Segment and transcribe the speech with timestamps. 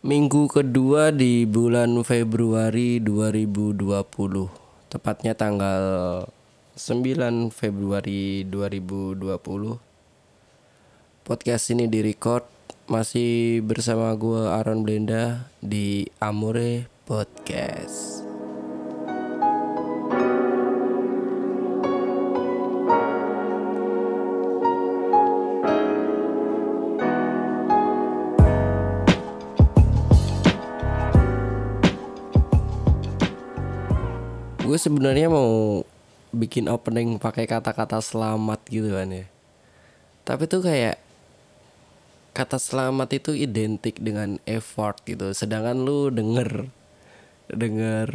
[0.00, 3.84] Minggu kedua di bulan Februari 2020
[4.88, 6.24] Tepatnya tanggal
[6.72, 9.28] 9 Februari 2020
[11.20, 12.48] Podcast ini direcord
[12.88, 18.19] Masih bersama gue Aaron Blenda Di Amore Podcast
[34.70, 35.82] gue sebenarnya mau
[36.30, 39.26] bikin opening pakai kata-kata selamat gitu kan ya.
[40.22, 40.94] Tapi tuh kayak
[42.30, 45.34] kata selamat itu identik dengan effort gitu.
[45.34, 46.70] Sedangkan lu denger
[47.50, 48.10] denger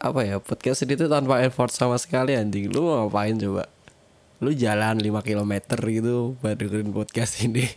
[0.00, 2.72] apa ya podcast ini tuh tanpa effort sama sekali anjing.
[2.72, 3.68] Lu mau ngapain coba?
[4.40, 5.52] Lu jalan 5 km
[5.84, 7.68] gitu buat dengerin podcast ini.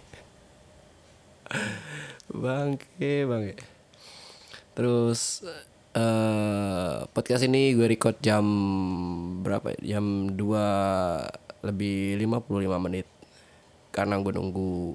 [2.32, 3.60] Bangke bangke.
[4.72, 5.44] Terus
[5.98, 8.46] eh podcast ini gue record jam
[9.42, 9.98] berapa ya?
[9.98, 13.08] Jam 2 lebih 55 menit.
[13.90, 14.94] Karena gue nunggu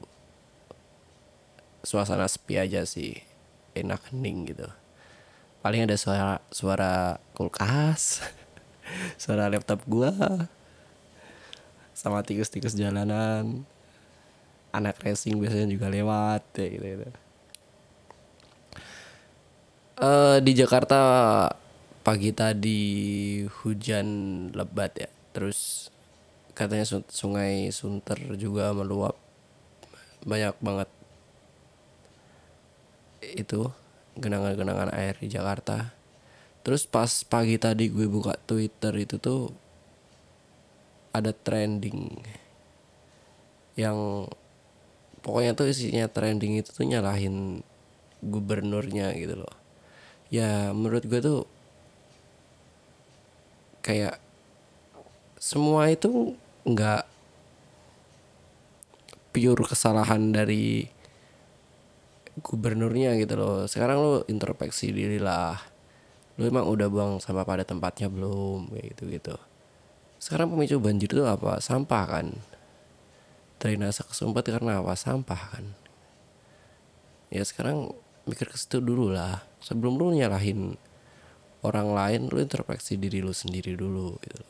[1.83, 3.19] suasana sepi aja sih.
[3.75, 4.69] Enak hening gitu.
[5.63, 8.23] Paling ada suara suara kulkas,
[9.23, 10.11] suara laptop gua,
[11.95, 13.63] sama tikus-tikus jalanan.
[14.75, 16.87] Anak racing biasanya juga lewat ya gitu,
[20.03, 20.99] Eh di Jakarta
[22.03, 22.81] pagi tadi
[23.63, 24.09] hujan
[24.51, 25.07] lebat ya.
[25.31, 25.89] Terus
[26.59, 29.15] katanya sun- sungai Sunter juga meluap
[30.27, 30.91] banyak banget
[33.23, 33.71] itu
[34.19, 35.95] genangan-genangan air di Jakarta.
[36.67, 39.55] Terus pas pagi tadi gue buka Twitter itu tuh
[41.15, 42.11] ada trending
[43.79, 44.27] yang
[45.23, 47.63] pokoknya tuh isinya trending itu tuh nyalahin
[48.19, 49.62] gubernurnya gitu loh
[50.33, 51.41] ya menurut gue tuh
[53.85, 54.17] kayak
[55.37, 56.33] semua itu
[56.65, 57.05] nggak
[59.37, 60.89] pure kesalahan dari
[62.41, 63.69] gubernurnya gitu loh.
[63.69, 65.61] Sekarang lo introspeksi diri lah.
[66.41, 68.73] Lo emang udah buang sampah pada tempatnya belum?
[68.73, 69.37] Kayak gitu gitu
[70.23, 71.59] sekarang pemicu banjir itu apa?
[71.59, 72.27] Sampah kan?
[73.59, 74.95] Drainase kesumpat karena apa?
[74.95, 75.75] Sampah kan?
[77.27, 77.91] Ya sekarang
[78.27, 79.43] mikir ke situ dulu lah.
[79.63, 80.75] Sebelum lu nyalahin
[81.63, 84.43] orang lain lu introspeksi diri lu sendiri dulu gitu.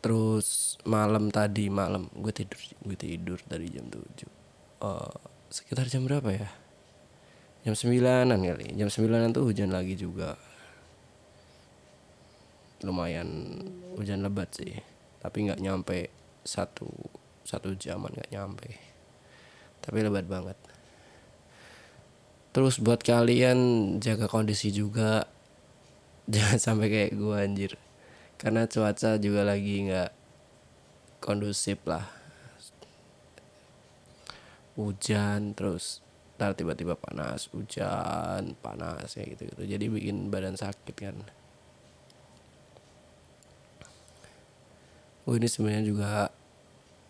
[0.00, 4.46] Terus malam tadi malam gue tidur gue tidur tadi jam 7
[4.76, 5.14] Eh,
[5.48, 6.52] sekitar jam berapa ya?
[7.64, 8.76] Jam 9an kali.
[8.76, 10.36] Jam 9an tuh hujan lagi juga.
[12.84, 13.58] Lumayan
[13.96, 14.76] hujan lebat sih.
[15.18, 16.12] Tapi nggak nyampe
[16.46, 16.86] satu
[17.42, 18.95] satu jaman nggak nyampe
[19.86, 20.58] tapi lebat banget.
[22.50, 23.58] Terus buat kalian
[24.02, 25.30] jaga kondisi juga.
[26.34, 27.78] Jangan sampai kayak gua anjir.
[28.36, 30.10] Karena cuaca juga lagi nggak
[31.22, 32.04] kondusif lah.
[34.76, 36.04] Hujan terus
[36.36, 41.16] ntar tiba-tiba panas hujan panas ya gitu gitu jadi bikin badan sakit kan.
[45.24, 46.28] Gue ini sebenarnya juga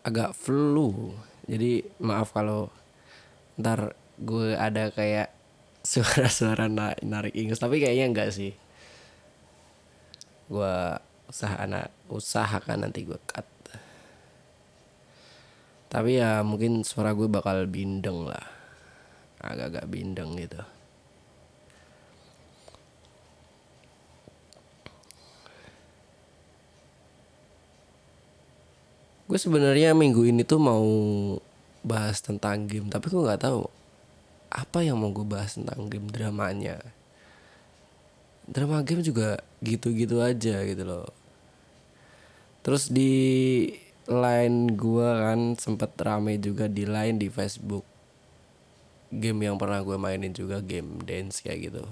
[0.06, 1.10] agak flu
[1.46, 2.68] jadi maaf kalau
[3.56, 5.30] ntar gue ada kayak
[5.90, 8.52] suara-suara na- narik ingus tapi kayaknya enggak sih.
[10.50, 11.66] Gue usaha
[12.10, 13.46] usahakan nanti gue cut.
[15.86, 18.46] Tapi ya mungkin suara gue bakal bindeng lah.
[19.38, 20.75] Agak-agak bindeng gitu
[29.26, 30.86] gue sebenarnya minggu ini tuh mau
[31.82, 33.66] bahas tentang game tapi gue nggak tahu
[34.50, 36.78] apa yang mau gue bahas tentang game dramanya.
[38.46, 41.10] Drama game juga gitu-gitu aja gitu loh.
[42.62, 43.14] Terus di
[44.06, 47.82] line gue kan sempet rame juga di line di Facebook.
[49.10, 51.82] Game yang pernah gue mainin juga game dance kayak gitu.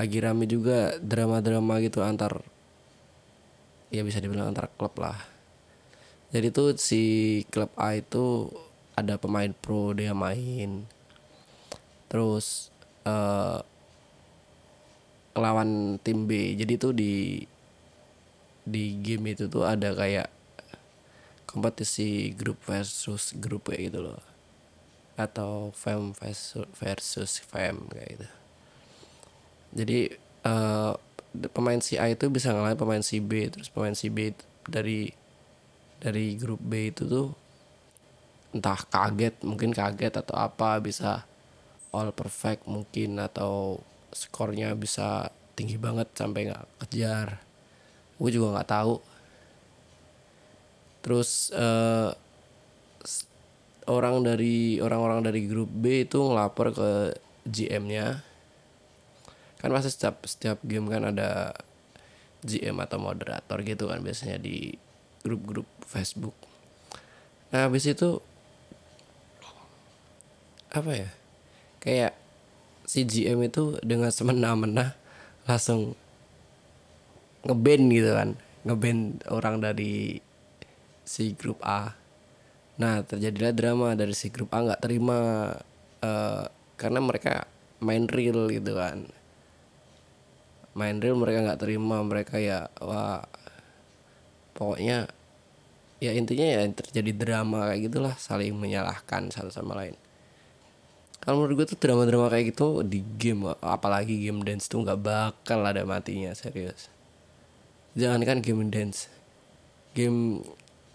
[0.00, 2.40] Lagi rame juga drama-drama gitu antar
[3.90, 5.18] ya bisa dibilang antar klub lah
[6.30, 7.02] jadi tuh si
[7.50, 8.54] klub A itu
[8.94, 10.86] ada pemain pro dia main.
[12.06, 12.70] Terus
[13.02, 13.58] eh
[15.34, 16.54] lawan tim B.
[16.54, 17.42] Jadi tuh di
[18.62, 20.30] di game itu tuh ada kayak
[21.50, 24.22] kompetisi grup versus grup kayak gitu loh.
[25.18, 28.28] Atau fam versus versus fam kayak gitu.
[29.82, 29.98] Jadi
[30.46, 30.92] eh
[31.50, 33.50] pemain si A itu bisa ngalahin pemain si B.
[33.50, 34.30] Terus pemain si B
[34.70, 35.19] dari
[36.00, 37.28] dari grup B itu tuh
[38.50, 41.22] entah kaget mungkin kaget atau apa bisa
[41.94, 43.78] all perfect mungkin atau
[44.10, 47.38] skornya bisa tinggi banget sampai nggak kejar.
[48.18, 48.94] Gue juga nggak tahu.
[51.04, 52.10] Terus uh,
[53.88, 56.90] orang dari orang-orang dari grup B itu ngelapor ke
[57.44, 58.22] GM-nya
[59.60, 61.52] kan pasti setiap setiap game kan ada
[62.40, 64.72] GM atau moderator gitu kan biasanya di
[65.20, 66.36] grup-grup Facebook.
[67.50, 68.22] Nah habis itu
[70.70, 71.10] apa ya?
[71.82, 72.12] Kayak
[72.86, 74.94] si GM itu dengan semena-mena
[75.44, 75.98] langsung
[77.44, 78.30] ngeband gitu kan.
[78.66, 80.20] Ngeband orang dari
[81.02, 81.96] si grup A.
[82.78, 85.50] Nah terjadilah drama dari si grup A nggak terima
[86.04, 86.44] uh,
[86.78, 87.50] karena mereka
[87.82, 89.10] main real gitu kan.
[90.78, 93.26] Main real mereka nggak terima mereka ya wah
[94.56, 95.10] pokoknya
[96.00, 99.94] ya intinya ya terjadi drama kayak gitulah saling menyalahkan satu sama lain.
[101.20, 105.60] Kalau menurut gue tuh drama-drama kayak gitu di game apalagi game dance tuh nggak bakal
[105.60, 106.88] ada matinya serius.
[107.92, 109.12] Jangan kan game dance
[109.92, 110.40] game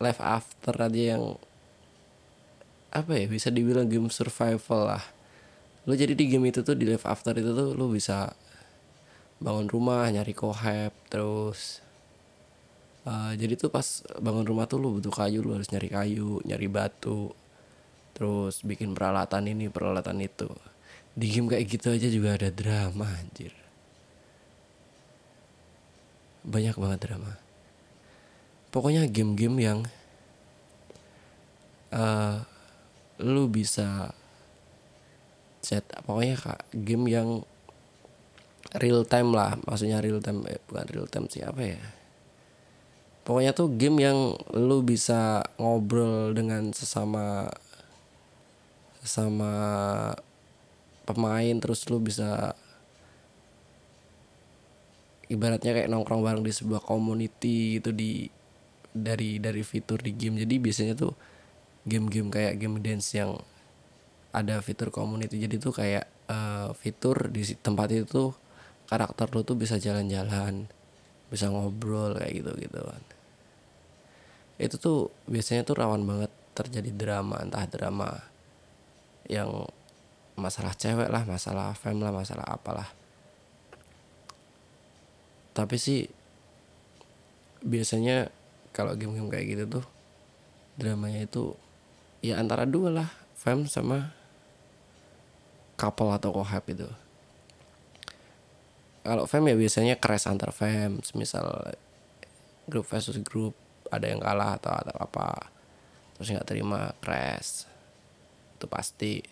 [0.02, 1.38] life after aja yang
[2.96, 5.04] apa ya bisa dibilang game survival lah.
[5.86, 8.34] Lo jadi di game itu tuh di life after itu tuh lo bisa
[9.38, 11.85] bangun rumah nyari kohab terus
[13.06, 13.86] uh, jadi tuh pas
[14.18, 17.32] bangun rumah tuh lu butuh kayu lu harus nyari kayu nyari batu
[18.16, 20.48] terus bikin peralatan ini peralatan itu.
[21.12, 23.52] Di game kayak gitu aja juga ada drama anjir.
[26.48, 27.36] Banyak banget drama.
[28.72, 29.80] Pokoknya game-game yang
[31.92, 32.44] uh,
[33.20, 34.12] lu bisa
[35.64, 37.30] set pokoknya kak game yang
[38.80, 39.60] real time lah.
[39.60, 41.84] Maksudnya real time eh, bukan real time sih apa ya
[43.26, 47.50] pokoknya tuh game yang lu bisa ngobrol dengan sesama
[49.02, 49.54] sesama
[51.06, 52.54] pemain terus lu bisa
[55.30, 58.30] ibaratnya kayak nongkrong bareng di sebuah community gitu di
[58.94, 60.40] dari dari fitur di game.
[60.42, 61.14] Jadi biasanya tuh
[61.86, 63.38] game-game kayak game dance yang
[64.34, 65.42] ada fitur community.
[65.42, 68.30] Jadi tuh kayak uh, fitur di tempat itu tuh
[68.86, 70.70] karakter lu tuh bisa jalan-jalan
[71.30, 73.02] bisa ngobrol kayak gitu gitu kan
[74.56, 78.24] itu tuh biasanya tuh rawan banget terjadi drama entah drama
[79.28, 79.68] yang
[80.40, 82.88] masalah cewek lah masalah fam lah masalah apalah.
[85.56, 86.08] Tapi sih
[87.66, 88.30] biasanya
[88.76, 89.86] kalau game-game kayak gitu tuh
[90.76, 91.56] dramanya itu
[92.20, 93.10] ya antara dua lah
[93.40, 94.12] fam sama
[95.80, 96.88] couple atau kohab itu
[99.02, 101.74] kalau fam ya biasanya crash antar fam misal
[102.68, 103.56] grup versus grup
[103.98, 105.52] ada yang kalah atau, atau apa.
[106.16, 107.68] Terus nggak terima crash.
[108.56, 109.24] Itu pasti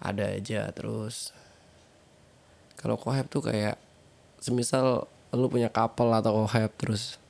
[0.00, 1.36] ada aja terus.
[2.80, 3.76] Kalau kohab tuh kayak
[4.40, 7.20] semisal lu punya couple atau kohab terus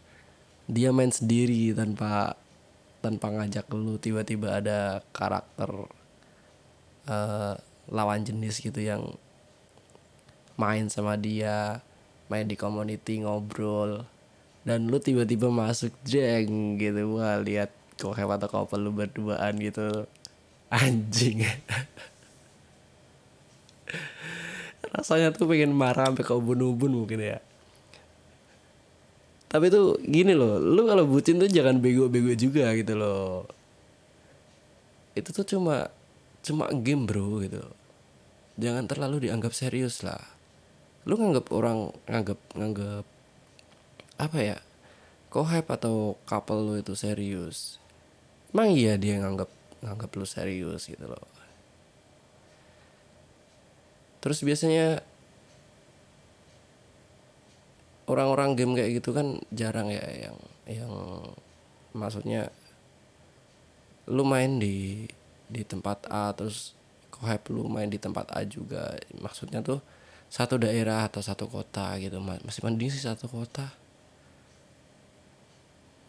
[0.71, 2.39] dia main sendiri tanpa
[3.03, 5.69] tanpa ngajak lu tiba-tiba ada karakter
[7.11, 7.55] uh,
[7.91, 9.03] lawan jenis gitu yang
[10.55, 11.83] main sama dia
[12.31, 14.07] main di community ngobrol
[14.65, 17.17] dan lu tiba-tiba masuk jeng gitu.
[17.17, 20.05] Wah lihat kok atau kau lu berduaan gitu.
[20.71, 21.45] Anjing.
[24.95, 27.39] Rasanya tuh pengen marah sampai kau ubun-ubun mungkin ya.
[29.51, 33.51] Tapi tuh gini loh lu kalau bucin tuh jangan bego-bego juga gitu loh.
[35.19, 35.91] Itu tuh cuma
[36.47, 37.61] cuma game bro gitu.
[38.61, 40.23] Jangan terlalu dianggap serius lah.
[41.09, 43.05] Lu nganggap orang nganggap nganggap
[44.21, 44.59] apa ya
[45.33, 47.81] kohab atau couple lu itu serius?
[48.53, 49.49] Emang iya dia nganggap
[49.81, 51.25] nganggap lu serius gitu loh.
[54.21, 55.01] Terus biasanya
[58.11, 60.37] orang-orang game kayak gitu kan jarang ya yang
[60.69, 60.93] yang
[61.97, 62.53] maksudnya
[64.11, 65.07] lu main di
[65.47, 66.75] di tempat A terus
[67.15, 68.99] kohab lu main di tempat A juga.
[69.17, 69.81] Maksudnya tuh
[70.27, 72.19] satu daerah atau satu kota gitu.
[72.21, 73.81] Masih mending sih satu kota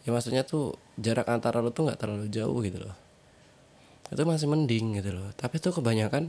[0.02, 2.96] ya maksudnya tuh jarak antara lo tuh nggak terlalu jauh gitu loh.
[4.12, 5.28] Itu masih mending gitu loh.
[5.34, 6.28] Tapi tuh kebanyakan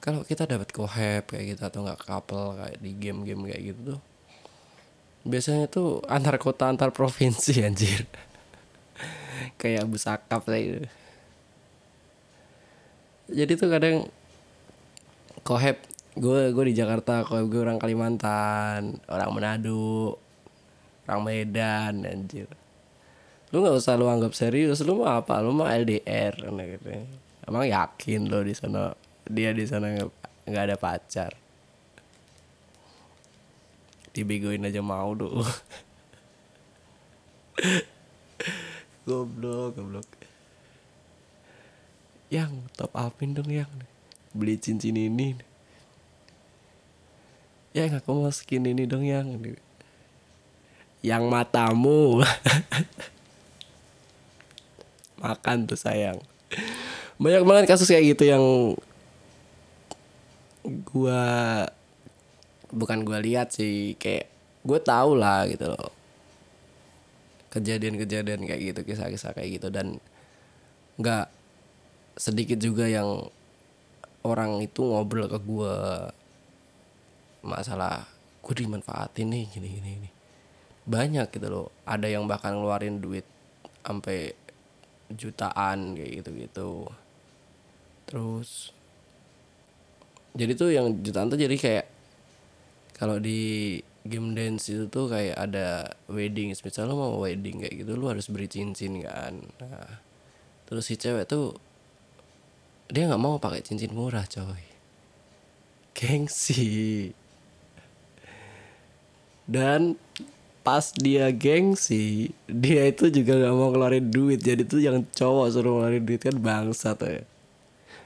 [0.00, 4.00] kalau kita dapat kohab kayak gitu atau nggak couple kayak di game-game kayak gitu tuh
[5.20, 8.08] biasanya tuh antar kota antar provinsi anjir.
[9.60, 10.88] Kayak busakap lah itu
[13.30, 13.96] jadi tuh kadang
[15.46, 15.78] kohab
[16.18, 20.18] gue gue di Jakarta kalau gue orang Kalimantan orang Manado
[21.06, 22.50] orang Medan anjir
[23.50, 25.42] lu nggak usah lu anggap serius lu mau apa?
[25.42, 26.88] Lu mau LDR gitu.
[27.42, 28.94] Emang yakin lo di sana
[29.26, 29.90] dia di sana
[30.46, 31.34] nggak ada pacar?
[34.14, 35.42] Dibegoin aja mau tuh
[39.06, 40.06] goblok goblok.
[42.30, 43.70] Yang top upin dong yang.
[44.30, 45.34] Beli cincin ini.
[47.74, 49.34] Yang aku mau skin ini dong yang.
[51.02, 52.22] Yang matamu
[55.20, 56.18] makan tuh sayang.
[57.20, 58.44] Banyak banget kasus kayak gitu yang
[60.88, 61.22] gua
[62.72, 65.92] bukan gua lihat sih kayak gue tahu lah gitu loh.
[67.50, 69.98] Kejadian-kejadian kayak gitu kisah-kisah kayak gitu dan
[71.00, 71.32] nggak
[72.20, 73.32] sedikit juga yang
[74.20, 75.76] orang itu ngobrol ke gue
[77.40, 78.04] masalah
[78.44, 80.10] gue dimanfaatin nih gini gini gini.
[80.84, 81.68] Banyak gitu loh.
[81.88, 83.24] Ada yang bahkan ngeluarin duit
[83.80, 84.36] sampai
[85.14, 86.70] jutaan kayak gitu gitu
[88.06, 88.74] terus
[90.34, 91.86] jadi tuh yang jutaan tuh jadi kayak
[92.94, 97.96] kalau di game dance itu tuh kayak ada wedding misalnya lo mau wedding kayak gitu
[97.96, 99.36] lo harus beri cincin kan.
[99.60, 99.88] Nah
[100.70, 101.52] terus si cewek tuh
[102.86, 104.64] dia nggak mau pakai cincin murah coy.
[105.92, 107.10] Gengsi.
[109.50, 109.98] Dan
[110.70, 114.38] pas dia gengsi dia itu juga nggak mau keluarin duit.
[114.38, 117.26] Jadi tuh yang cowok suruh keluarin duit kan bangsa tuh ya.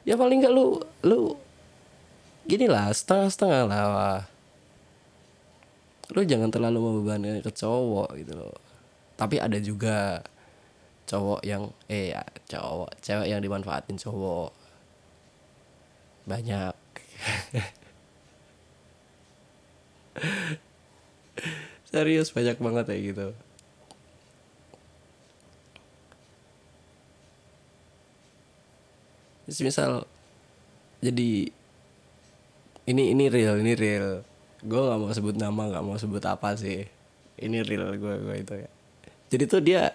[0.09, 1.37] Ya paling nggak lu lu
[2.49, 4.25] gini lah setengah setengah lah wah.
[6.17, 8.57] lu jangan terlalu membebani ke cowok gitu loh.
[9.21, 10.25] Tapi ada juga
[11.05, 14.57] cowok yang eh ya cowok cewek yang dimanfaatin cowok.
[16.25, 16.73] Banyak
[21.95, 23.31] serius banyak banget kayak gitu.
[29.63, 30.03] Misal
[30.99, 31.55] jadi
[32.91, 34.27] ini ini real ini real.
[34.67, 36.83] Gue nggak mau sebut nama nggak mau sebut apa sih.
[37.39, 38.67] Ini real gue gue itu ya.
[39.31, 39.95] Jadi tuh dia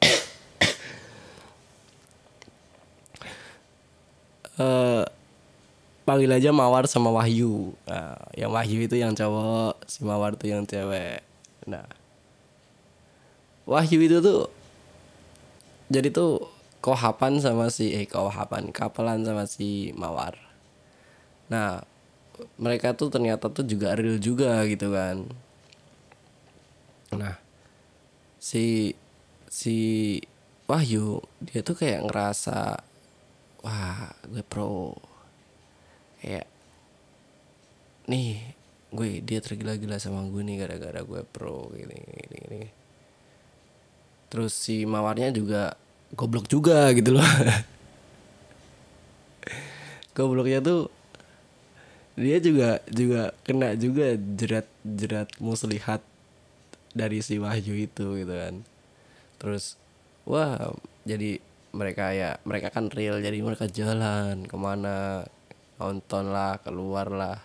[4.64, 5.04] eh
[6.02, 7.74] panggil aja Mawar sama Wahyu.
[7.86, 11.22] Nah, yang Wahyu itu yang cowok, si Mawar tuh yang cewek.
[11.66, 11.86] Nah,
[13.66, 14.50] Wahyu itu tuh
[15.92, 16.50] jadi tuh
[16.82, 20.34] kohapan sama si eh kohapan kapelan sama si Mawar.
[21.46, 21.86] Nah,
[22.58, 25.30] mereka tuh ternyata tuh juga real juga gitu kan.
[27.14, 27.38] Nah,
[28.42, 28.96] si
[29.46, 29.76] si
[30.66, 32.80] Wahyu dia tuh kayak ngerasa
[33.62, 34.96] wah gue pro
[36.22, 36.46] kayak
[38.06, 38.38] nih
[38.92, 42.62] gue dia tergila-gila sama gue nih gara-gara gue pro gini gini gini.
[44.30, 45.74] Terus si mawarnya juga
[46.14, 47.24] goblok juga gitu loh.
[50.16, 50.92] Gobloknya tuh
[52.12, 56.04] dia juga juga kena juga jerat jerat muslihat
[56.92, 58.60] dari si Wahyu itu gitu kan.
[59.40, 59.80] Terus
[60.28, 60.76] wah
[61.08, 61.40] jadi
[61.72, 65.24] mereka ya mereka kan real jadi mereka jalan ke mana
[65.82, 67.38] nonton lah keluar lah.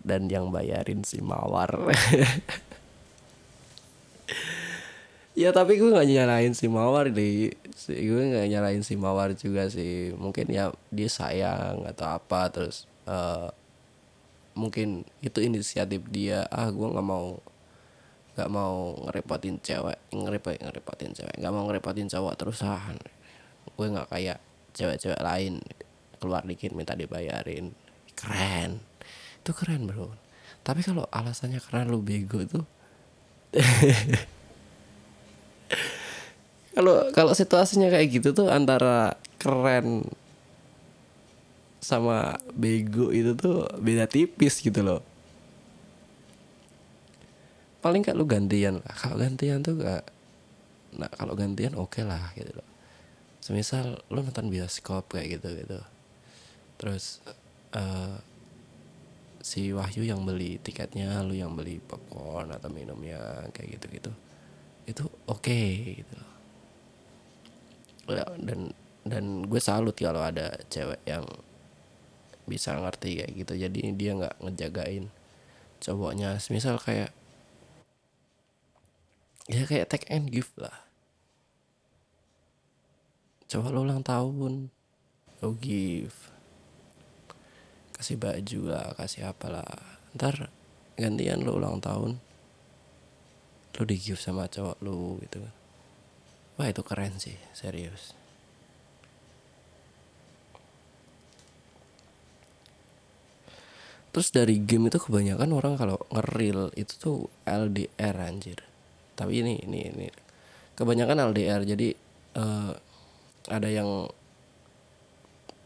[0.00, 1.68] Dan yang bayarin si mawar.
[5.38, 9.70] Ya tapi gue nggak nyalain si mawar deh si, gue nggak nyalain si mawar juga
[9.70, 10.10] sih.
[10.18, 13.46] Mungkin ya dia sayang atau apa terus uh,
[14.58, 16.42] mungkin itu inisiatif dia.
[16.50, 17.38] Ah gue nggak mau
[18.34, 21.38] nggak mau ngerepotin cewek ngerepot ngerepotin cewek.
[21.38, 22.98] Nggak mau ngerepotin cowok terusan
[23.78, 24.38] gue nggak kayak
[24.74, 25.62] cewek-cewek lain
[26.18, 27.72] keluar dikit minta dibayarin.
[28.18, 28.82] Keren.
[29.42, 30.12] Itu keren bro.
[30.66, 32.66] Tapi kalau alasannya karena lu bego tuh
[36.76, 40.04] kalau kalau situasinya kayak gitu tuh antara keren
[41.80, 45.00] sama bego itu tuh beda tipis gitu loh.
[47.78, 48.94] Paling gak lu gantian lah.
[48.98, 50.04] Kalau gantian tuh gak
[50.88, 52.68] nah kalau gantian oke okay lah gitu loh.
[53.40, 55.80] Semisal lu nonton bioskop kayak gitu gitu
[56.78, 57.20] terus
[57.74, 58.16] uh,
[59.42, 64.12] si Wahyu yang beli tiketnya lu yang beli popcorn atau minumnya kayak gitu gitu
[64.88, 66.32] itu oke okay, gitu loh.
[68.08, 68.72] Ya, dan
[69.04, 71.28] dan gue salut kalau ada cewek yang
[72.48, 73.52] bisa ngerti kayak gitu.
[73.52, 75.12] Jadi dia nggak ngejagain
[75.84, 76.40] cowoknya.
[76.48, 77.12] Misal kayak
[79.52, 80.88] ya kayak take and give lah.
[83.44, 84.72] Coba lo ulang tahun
[85.44, 86.32] lo give
[87.98, 89.66] kasih baju lah kasih apalah
[90.14, 90.48] ntar
[90.94, 92.18] gantian lo ulang tahun.
[93.78, 95.54] Lu di give sama cowok lu gitu kan.
[96.58, 98.18] Wah itu keren sih serius.
[104.10, 108.58] Terus dari game itu kebanyakan orang kalau ngeril itu tuh LDR anjir.
[109.14, 110.06] Tapi ini ini ini.
[110.74, 111.94] Kebanyakan LDR jadi
[112.34, 112.74] uh,
[113.46, 114.10] ada yang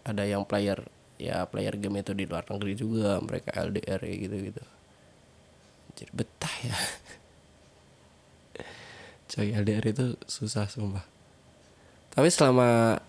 [0.05, 0.85] ada yang player
[1.23, 4.63] ya player game itu di luar negeri juga mereka LDR gitu gitu
[5.97, 6.77] jadi betah ya.
[9.33, 11.05] Coy LDR itu susah sumpah.
[12.13, 13.01] Tapi selama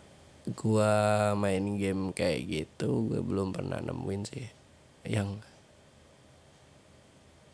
[0.55, 0.91] gua
[1.35, 4.47] main game kayak gitu gue belum pernah nemuin sih
[5.07, 5.39] yang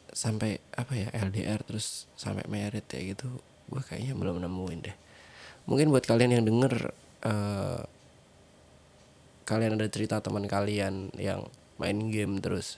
[0.09, 3.29] sampai apa ya LDR terus sampai merit ya gitu
[3.69, 4.97] gue kayaknya belum nemuin deh.
[5.69, 6.89] Mungkin buat kalian yang denger
[7.29, 7.85] uh,
[9.49, 11.49] kalian ada cerita teman kalian yang
[11.81, 12.77] main game terus.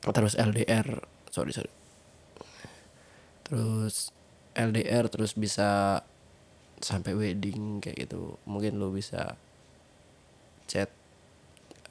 [0.00, 1.72] Terus LDR sorry sorry.
[3.44, 4.08] Terus
[4.56, 6.00] LDR terus bisa
[6.80, 8.40] sampai wedding kayak gitu.
[8.48, 9.36] Mungkin lo bisa
[10.64, 10.88] chat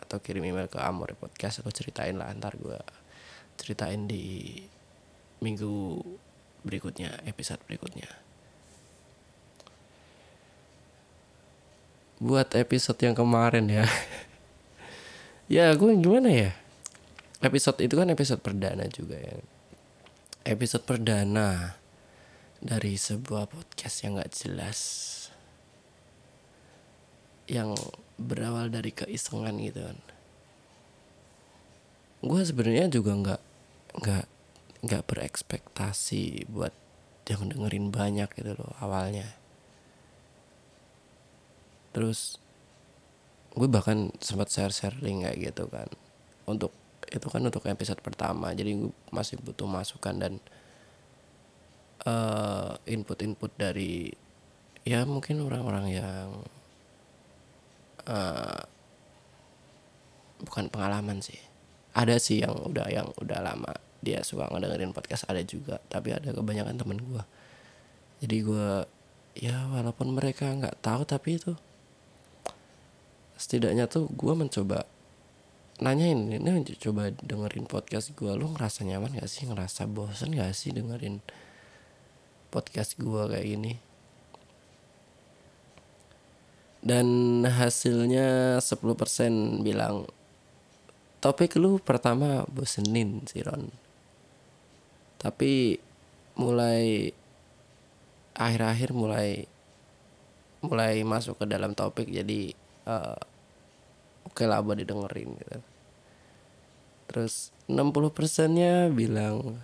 [0.01, 2.81] atau kirim email ke Amore Podcast lo ceritain lah ntar gue
[3.61, 4.57] ceritain di
[5.37, 6.01] minggu
[6.65, 8.09] berikutnya episode berikutnya
[12.21, 13.85] buat episode yang kemarin ya.
[15.51, 16.55] Ya gue gimana ya?
[17.43, 19.35] Episode itu kan episode perdana juga ya.
[20.47, 21.75] Episode perdana
[22.63, 24.79] dari sebuah podcast yang gak jelas.
[27.51, 27.75] Yang
[28.15, 29.99] berawal dari keisengan gitu kan.
[32.23, 33.41] Gue sebenarnya juga nggak
[33.99, 34.25] nggak
[34.87, 36.71] nggak berekspektasi buat
[37.27, 39.40] yang dengerin banyak gitu loh awalnya
[41.91, 42.39] terus
[43.51, 45.88] gue bahkan sempat share share link kayak gitu kan.
[46.48, 46.71] Untuk
[47.12, 50.33] itu kan untuk episode pertama jadi gue masih butuh masukan dan
[52.07, 54.07] uh, input-input dari
[54.88, 56.29] ya mungkin orang-orang yang
[58.07, 58.61] uh,
[60.42, 61.37] bukan pengalaman sih.
[61.92, 66.31] Ada sih yang udah yang udah lama dia suka ngedengerin podcast ada juga tapi ada
[66.31, 67.24] kebanyakan temen gue.
[68.24, 68.70] Jadi gue
[69.37, 71.53] ya walaupun mereka nggak tahu tapi itu
[73.41, 74.85] setidaknya tuh gue mencoba
[75.81, 79.49] nanyain ini coba dengerin podcast gue lu ngerasa nyaman gak sih?
[79.49, 81.25] Ngerasa bosen gak sih dengerin
[82.53, 83.73] podcast gue kayak gini?
[86.85, 90.05] Dan hasilnya 10% bilang
[91.17, 93.73] topik lu pertama bosenin sih Ron.
[95.17, 95.81] Tapi
[96.37, 97.09] mulai
[98.37, 99.45] akhir-akhir mulai
[100.61, 102.53] mulai masuk ke dalam topik jadi
[102.85, 103.17] uh,
[104.27, 105.60] oke okay lah buat didengerin gitu.
[107.12, 109.60] Terus 60 persennya bilang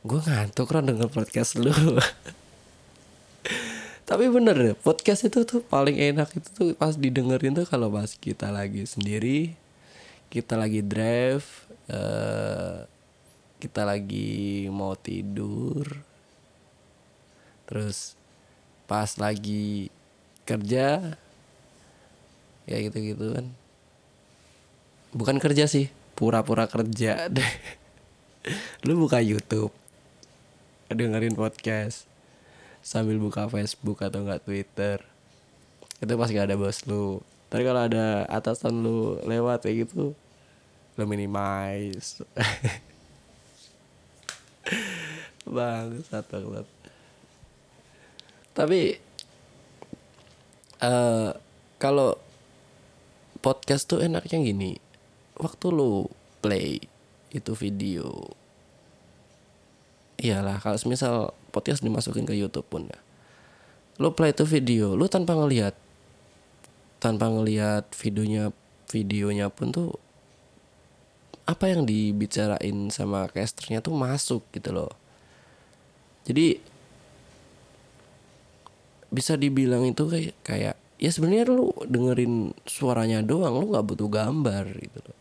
[0.00, 1.72] gue ngantuk Ron denger podcast lu.
[4.10, 8.10] Tapi bener deh podcast itu tuh paling enak itu tuh pas didengerin tuh kalau pas
[8.10, 9.54] kita lagi sendiri
[10.30, 12.86] kita lagi drive uh,
[13.58, 15.90] kita lagi mau tidur
[17.66, 18.14] terus
[18.86, 19.90] pas lagi
[20.46, 21.18] kerja
[22.64, 23.46] ya gitu gitu kan.
[25.14, 27.52] Bukan kerja sih pura-pura kerja deh.
[28.84, 29.72] Lu buka YouTube
[30.90, 32.10] dengerin podcast
[32.80, 34.98] sambil buka Facebook atau enggak Twitter.
[36.00, 37.20] Itu pas gak ada bos lu.
[37.52, 40.16] Tapi kalau ada atasan lu lewat kayak gitu
[40.98, 42.20] lu minimize.
[45.48, 46.68] Bang satu banget.
[48.52, 48.80] Tapi
[50.84, 51.32] uh,
[51.80, 52.20] kalau
[53.40, 54.76] podcast tuh enaknya gini.
[55.40, 56.08] Waktu lu
[56.44, 56.80] play
[57.32, 58.36] itu video
[60.20, 63.00] iyalah kalau misal podcast dimasukin ke YouTube pun ya.
[63.96, 65.72] Lo play itu video lo tanpa ngelihat
[67.00, 68.52] tanpa ngelihat videonya
[68.92, 69.90] videonya pun tuh
[71.48, 74.92] apa yang dibicarain sama casternya tuh masuk gitu loh.
[76.28, 76.60] Jadi
[79.10, 84.68] bisa dibilang itu kayak kayak ya sebenarnya lu dengerin suaranya doang lu nggak butuh gambar
[84.76, 85.18] gitu loh.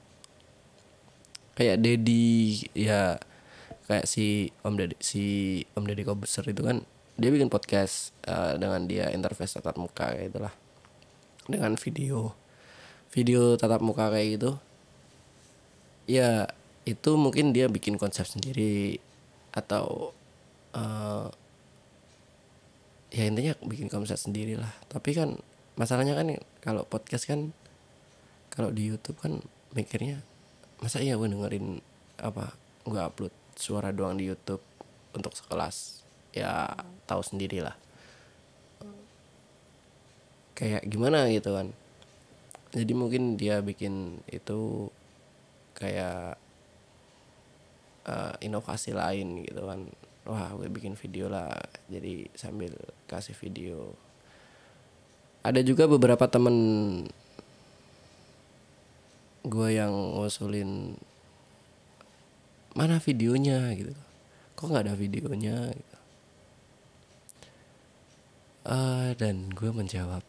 [1.56, 3.16] Kayak Dedi ya
[3.88, 5.24] kayak si Om Deddy si
[5.74, 6.84] Om Deddy Kobuser itu kan
[7.16, 10.54] dia bikin podcast uh, dengan dia interface tatap muka kayak itulah.
[11.48, 12.36] Dengan video
[13.16, 14.52] video tatap muka kayak gitu.
[16.12, 16.52] Ya
[16.84, 19.00] itu mungkin dia bikin konsep sendiri
[19.56, 20.12] atau
[20.76, 21.32] uh,
[23.10, 25.42] ya intinya bikin konsep sendiri lah tapi kan
[25.80, 26.28] masalahnya kan
[26.60, 27.56] kalau podcast kan
[28.52, 29.40] kalau di YouTube kan
[29.72, 30.20] mikirnya
[30.84, 31.80] masa iya gue dengerin
[32.20, 32.52] apa
[32.84, 34.64] gue upload suara doang di YouTube
[35.16, 36.04] untuk sekelas?
[36.36, 36.70] Ya
[37.08, 37.80] tahu sendiri lah
[40.60, 41.72] kayak gimana gitu kan?
[42.76, 44.92] Jadi mungkin dia bikin itu
[45.72, 46.36] kayak
[48.04, 49.88] uh, inovasi lain gitu kan.
[50.28, 51.48] Wah gue bikin video lah.
[51.88, 52.76] Jadi sambil
[53.08, 53.96] kasih video
[55.40, 56.56] ada juga beberapa temen
[59.48, 61.00] gue yang ngusulin
[62.76, 63.72] mana videonya?
[63.76, 63.96] gitu.
[64.56, 65.72] Kok nggak ada videonya?
[65.74, 65.98] gitu.
[68.70, 70.22] uh, dan gue menjawab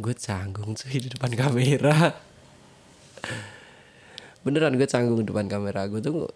[0.00, 2.14] gue canggung sih di depan kamera.
[4.44, 5.86] Beneran gue canggung di depan kamera.
[5.86, 6.30] Gue tuh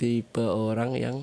[0.00, 1.16] tipe orang yang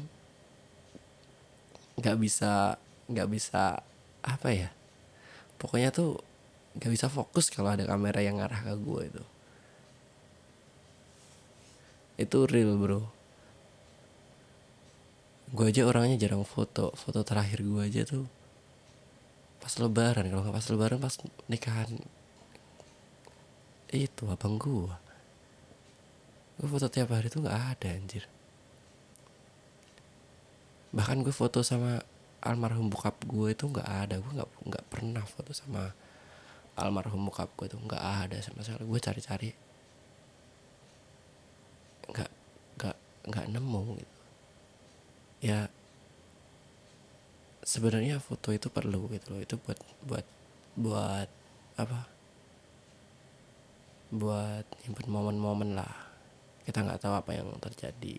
[1.97, 2.77] nggak bisa
[3.09, 3.81] nggak bisa
[4.25, 4.69] apa ya
[5.57, 6.21] pokoknya tuh
[6.77, 9.23] nggak bisa fokus kalau ada kamera yang ngarah ke gue itu.
[12.21, 13.01] Itu real bro.
[15.49, 16.93] Gue aja orangnya jarang foto.
[16.93, 18.29] Foto terakhir gue aja tuh
[19.57, 20.29] pas lebaran.
[20.29, 21.15] Kalau nggak pas lebaran pas
[21.49, 21.89] nikahan
[23.87, 24.91] itu abang gue
[26.57, 28.25] gue foto tiap hari tuh nggak ada anjir.
[30.89, 32.01] Bahkan gue foto sama
[32.41, 34.15] almarhum bokap gue itu nggak ada.
[34.21, 35.91] Gue nggak nggak pernah foto sama
[36.77, 37.77] almarhum bokap gue itu.
[37.77, 38.85] Nggak ada sama sekali.
[38.85, 39.49] Gue cari-cari.
[42.11, 42.31] Nggak
[42.77, 42.97] nggak
[43.27, 44.19] nggak nemu gitu.
[45.43, 45.69] Ya
[47.65, 49.41] sebenarnya foto itu perlu gitu loh.
[49.41, 50.25] Itu buat buat
[50.77, 51.29] buat
[51.77, 51.99] apa?
[54.13, 55.93] Buat nyimpen momen-momen lah.
[56.63, 58.17] Kita nggak tahu apa yang terjadi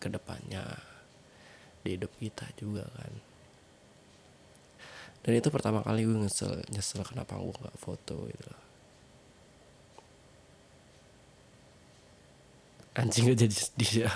[0.00, 0.64] ke depannya
[1.84, 3.29] di hidup kita juga kan
[5.20, 8.52] dan itu pertama kali gue nyesel nyesel kenapa gue nggak foto gitu
[13.00, 14.12] anjing gak jadi sedih ya.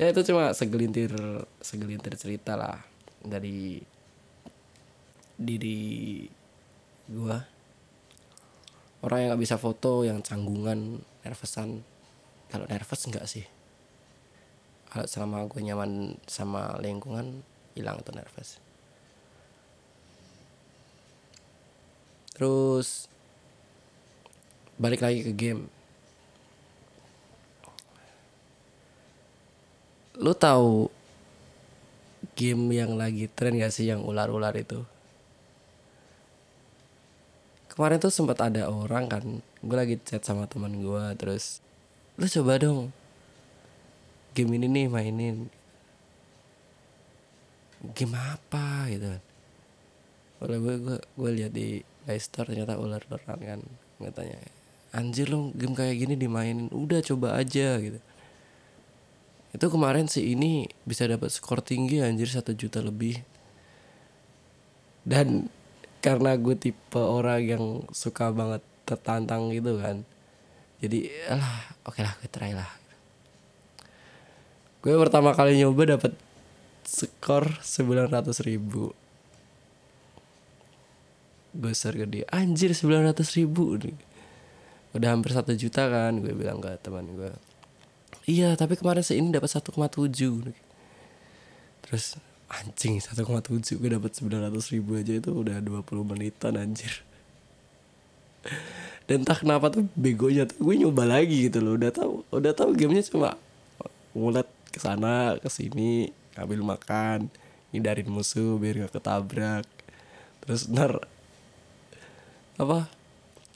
[0.00, 1.12] Ya itu cuma segelintir
[1.60, 2.80] segelintir cerita lah
[3.22, 3.82] dari
[5.36, 6.26] diri
[7.06, 7.36] gue
[9.02, 11.82] orang yang nggak bisa foto yang canggungan nervousan
[12.48, 13.46] kalau nervous enggak sih?
[14.90, 17.44] Kalau selama gue nyaman sama lingkungan
[17.76, 18.60] hilang tuh nervous
[22.34, 23.06] terus
[24.80, 25.68] balik lagi ke game.
[30.18, 30.90] Lu tahu
[32.34, 34.84] game yang lagi tren gak sih yang ular-ular itu?
[37.72, 41.64] Kemarin tuh sempat ada orang kan gue lagi chat sama teman gue terus
[42.20, 42.92] lu coba dong
[44.32, 45.36] game ini nih mainin.
[47.92, 48.88] Game apa?
[48.88, 49.22] Gitu kan.
[50.42, 53.60] Oleh gue gue gue lihat di Play Store ternyata ular beneran kan
[54.02, 54.38] katanya.
[54.92, 57.98] Anjir lo game kayak gini dimainin udah coba aja gitu.
[59.52, 63.20] Itu kemarin si ini bisa dapat skor tinggi anjir satu juta lebih.
[65.02, 65.48] Dan
[66.02, 70.02] karena gue tipe orang yang suka banget tertantang gitu kan
[70.82, 72.66] jadi lah oke lah gue try lah.
[74.82, 76.18] Gue pertama kali nyoba dapat
[76.82, 78.90] skor sembilan ratus ribu
[81.52, 82.24] besar gede.
[82.32, 83.96] Anjir sembilan ratus ribu nih.
[84.92, 87.32] Udah hampir satu juta kan gue bilang ke teman gue.
[88.28, 90.52] Iya tapi kemarin saya ini dapat satu koma tujuh.
[91.84, 92.20] Terus
[92.52, 96.60] anjing satu koma tujuh gue dapat sembilan ratus ribu aja itu udah dua puluh menitan
[96.60, 97.00] anjir.
[99.08, 101.80] Dan tak kenapa tuh begonya tuh gue nyoba lagi gitu loh.
[101.80, 103.36] Udah tahu udah tahu gamenya cuma
[104.12, 107.32] ngulet ke sana ke sini ngambil makan
[107.72, 109.64] hindarin musuh biar gak ketabrak.
[110.44, 111.08] Terus ntar
[112.64, 112.88] apa?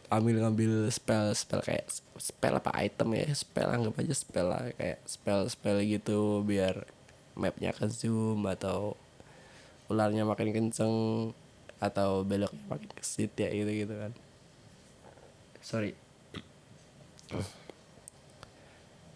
[0.06, 5.02] Ambil ngambil spell spell kayak spell apa item ya spell anggap aja spell lah kayak
[5.02, 6.86] spell spell gitu biar
[7.36, 8.94] mapnya ke zoom atau
[9.86, 10.94] ularnya makin kenceng
[11.76, 14.12] atau beloknya makin kesit ya gitu gitu kan.
[15.60, 15.92] Sorry.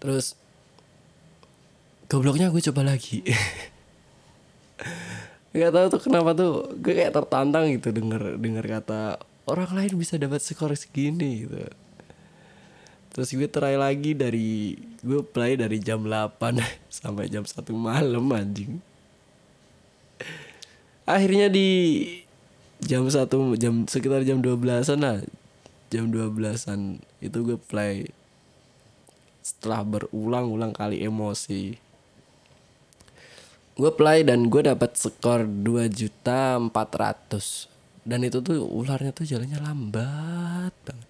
[0.01, 0.37] Terus
[2.11, 3.25] gobloknya gue coba lagi.
[5.55, 9.19] Nggak tahu tuh kenapa tuh gue kayak tertantang gitu denger denger kata
[9.51, 11.67] orang lain bisa dapat skor segini gitu.
[13.11, 16.39] Terus gue try lagi dari gue play dari jam 8
[17.03, 18.79] sampai jam 1 malam anjing.
[21.03, 21.69] Akhirnya di
[22.79, 25.19] jam satu jam sekitar jam 12-an lah.
[25.91, 28.15] Jam 12-an itu gue play.
[29.43, 31.75] Setelah berulang-ulang kali emosi.
[33.75, 37.70] Gue play dan gue dapat skor 2 juta 400
[38.09, 41.09] dan itu tuh ularnya tuh jalannya lambat banget.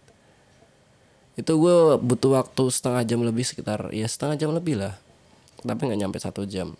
[1.41, 4.95] Itu gue butuh waktu setengah jam lebih sekitar ya setengah jam lebih lah.
[5.63, 6.75] Tapi nggak nyampe satu jam.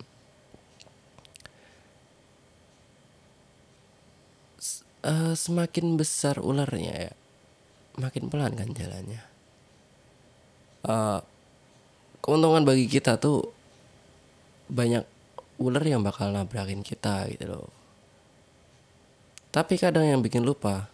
[4.61, 7.13] S- eh, semakin besar ularnya ya
[8.01, 9.23] makin pelan kan jalannya.
[10.85, 11.21] Eh,
[12.25, 13.39] keuntungan bagi kita tuh
[14.71, 15.05] banyak
[15.61, 17.67] ular yang bakal nabrakin kita gitu loh
[19.51, 20.87] tapi kadang yang bikin lupa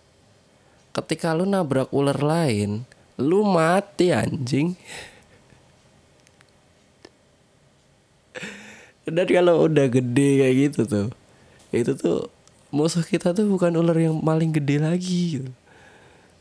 [0.97, 2.89] ketika lu nabrak ular lain
[3.21, 4.77] lu mati anjing.
[9.07, 11.09] Dan kalau udah gede kayak gitu tuh
[11.71, 12.33] itu tuh
[12.73, 15.45] musuh kita tuh bukan ular yang paling gede lagi.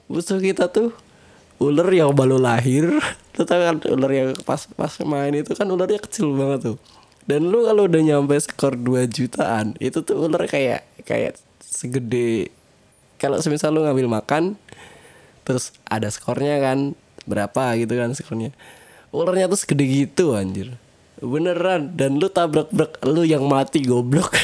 [0.07, 0.95] Musuh kita tuh
[1.59, 2.87] ular yang baru lahir
[3.35, 6.77] tau kan ular yang pas pas main itu kan ularnya kecil banget tuh.
[7.25, 11.35] Dan lu kalau udah nyampe skor 2 jutaan itu tuh ular kayak kayak
[11.75, 12.55] segede.
[13.19, 14.55] Kalau semisal lu ngambil makan
[15.45, 16.95] terus ada skornya kan
[17.27, 18.55] berapa gitu kan skornya.
[19.11, 20.79] Ularnya tuh segede gitu anjir.
[21.19, 24.31] Beneran dan lu tabrak brak lu yang mati goblok.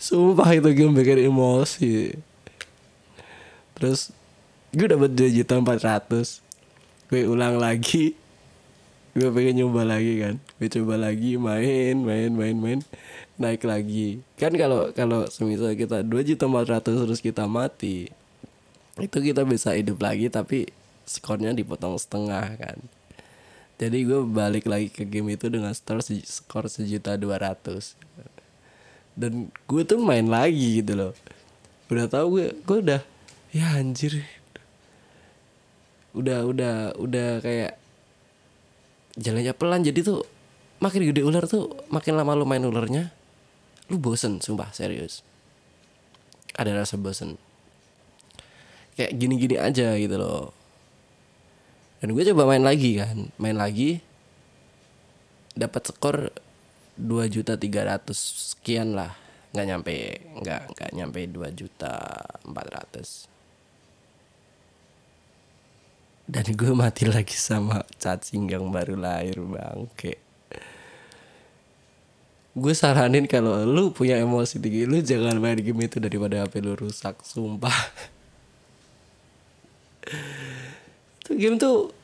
[0.00, 2.16] Sumpah itu game bikin emosi.
[3.76, 4.12] Terus
[4.72, 6.40] gue dapat dua juta empat ratus.
[7.08, 8.19] Gue ulang lagi
[9.16, 10.34] gue pengen nyoba lagi kan.
[10.60, 12.80] Gue coba lagi main main main main.
[13.40, 14.22] Naik lagi.
[14.38, 18.12] Kan kalau kalau semisal kita dua juta empat ratus terus kita mati
[19.00, 20.68] itu kita bisa hidup lagi tapi
[21.08, 22.78] skornya dipotong setengah kan.
[23.80, 27.96] Jadi gue balik lagi ke game itu dengan skor skor sejuta dua ratus.
[29.16, 31.12] Dan gue tuh main lagi gitu loh.
[31.88, 33.00] Udah tahu gue gue udah
[33.56, 34.20] ya anjir.
[36.12, 37.79] Udah udah udah kayak
[39.20, 40.24] jalannya pelan jadi tuh
[40.80, 43.12] makin gede ular tuh makin lama lu main ularnya
[43.92, 45.20] lu bosen sumpah serius.
[46.56, 47.36] Ada rasa bosen.
[48.96, 50.56] Kayak gini-gini aja gitu loh.
[52.00, 54.00] Dan gue coba main lagi kan main lagi
[55.52, 56.32] dapat skor
[56.96, 58.18] dua juta tiga ratus
[58.56, 59.12] sekian lah.
[59.52, 59.94] Nggak nyampe
[60.40, 61.92] nggak nggak nyampe dua juta
[62.46, 63.29] empat ratus
[66.30, 70.22] dan gue mati lagi sama cacing yang baru lahir bangke
[72.50, 76.74] gue saranin kalau lu punya emosi tinggi lu jangan main game itu daripada HP lu
[76.74, 77.70] rusak sumpah.
[81.22, 81.94] Itu game tuh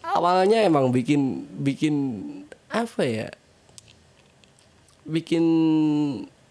[0.00, 1.94] awalnya emang bikin bikin
[2.72, 3.28] apa ya?
[5.04, 5.44] Bikin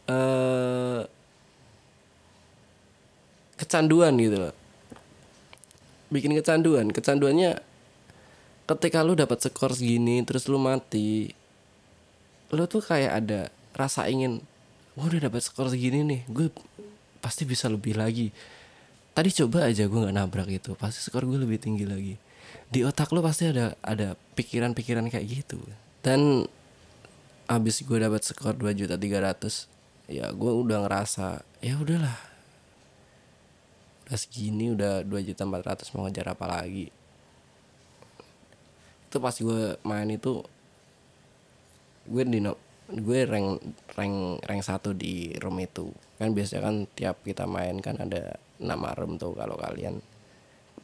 [0.06, 1.02] eh
[3.58, 4.61] kecanduan gitu loh
[6.12, 6.92] bikin kecanduan.
[6.92, 7.58] Kecanduannya
[8.68, 11.34] ketika lu dapat skor segini terus lu mati
[12.52, 13.42] lu tuh kayak ada
[13.76, 14.44] rasa ingin
[14.96, 16.48] gue udah dapat skor segini nih gue
[17.24, 18.30] pasti bisa lebih lagi.
[19.12, 22.16] Tadi coba aja gue nggak nabrak itu pasti skor gue lebih tinggi lagi.
[22.68, 25.60] Di otak lu pasti ada ada pikiran-pikiran kayak gitu.
[26.04, 26.48] Dan
[27.48, 29.68] abis gue dapat skor 2 juta 300
[30.08, 32.31] ya gue udah ngerasa ya udahlah udah
[34.20, 36.88] segini udah 2 juta 400 mau ngejar apa lagi?
[39.08, 40.44] Itu pas gue main itu
[42.08, 42.60] gue di no-
[42.92, 43.64] gue rank
[43.96, 44.16] rank
[44.48, 45.92] rank satu di room itu.
[46.20, 50.00] Kan biasanya kan tiap kita main kan ada nama room tuh kalau kalian.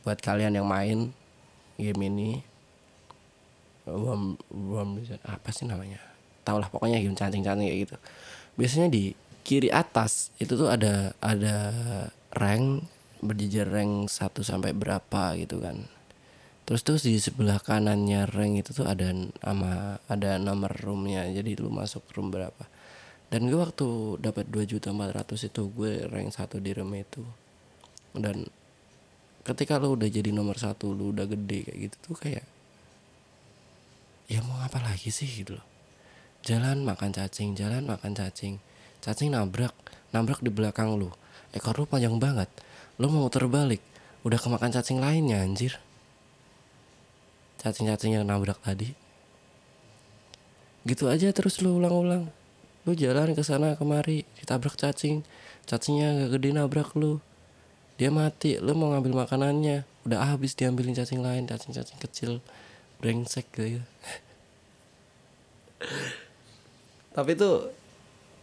[0.04, 1.12] Buat kalian yang main
[1.78, 2.44] game ini
[3.88, 4.36] Worm
[5.24, 6.04] apa sih namanya?
[6.44, 7.96] Tau lah pokoknya game cancing-cancing kayak gitu.
[8.60, 9.16] Biasanya di
[9.48, 11.56] kiri atas itu tuh ada ada
[12.36, 12.84] rank
[13.22, 15.88] berjejer rank 1 sampai berapa gitu kan.
[16.68, 21.72] Terus terus di sebelah kanannya rank itu tuh ada nama ada nomor roomnya jadi lu
[21.72, 22.68] masuk room berapa.
[23.32, 27.24] Dan gue waktu dapat 2 juta 400 itu gue rank satu di room itu.
[28.12, 28.44] Dan
[29.48, 32.44] ketika lu udah jadi nomor satu lu udah gede kayak gitu tuh kayak
[34.28, 35.28] ya mau apa lagi sih?
[35.28, 35.66] gitu loh.
[36.44, 38.60] Jalan makan cacing jalan makan cacing.
[39.00, 39.72] Cacing nabrak
[40.12, 41.16] nabrak di belakang lu.
[41.56, 42.52] Ekor lu panjang banget
[42.98, 43.82] lu mau terbalik
[44.26, 45.78] udah kemakan cacing lainnya anjir.
[47.62, 48.94] Cacing-cacing yang nabrak tadi.
[50.86, 52.30] Gitu aja terus lu ulang-ulang.
[52.86, 55.22] Lu jalan ke sana kemari ditabrak cacing.
[55.70, 57.22] Cacingnya gak gede nabrak lu
[57.98, 59.86] dia mati lu mau ngambil makanannya.
[60.06, 62.32] Udah habis diambilin cacing lain cacing-cacing kecil.
[63.02, 63.82] Brengsek gitu.
[67.18, 67.74] Tapi tuh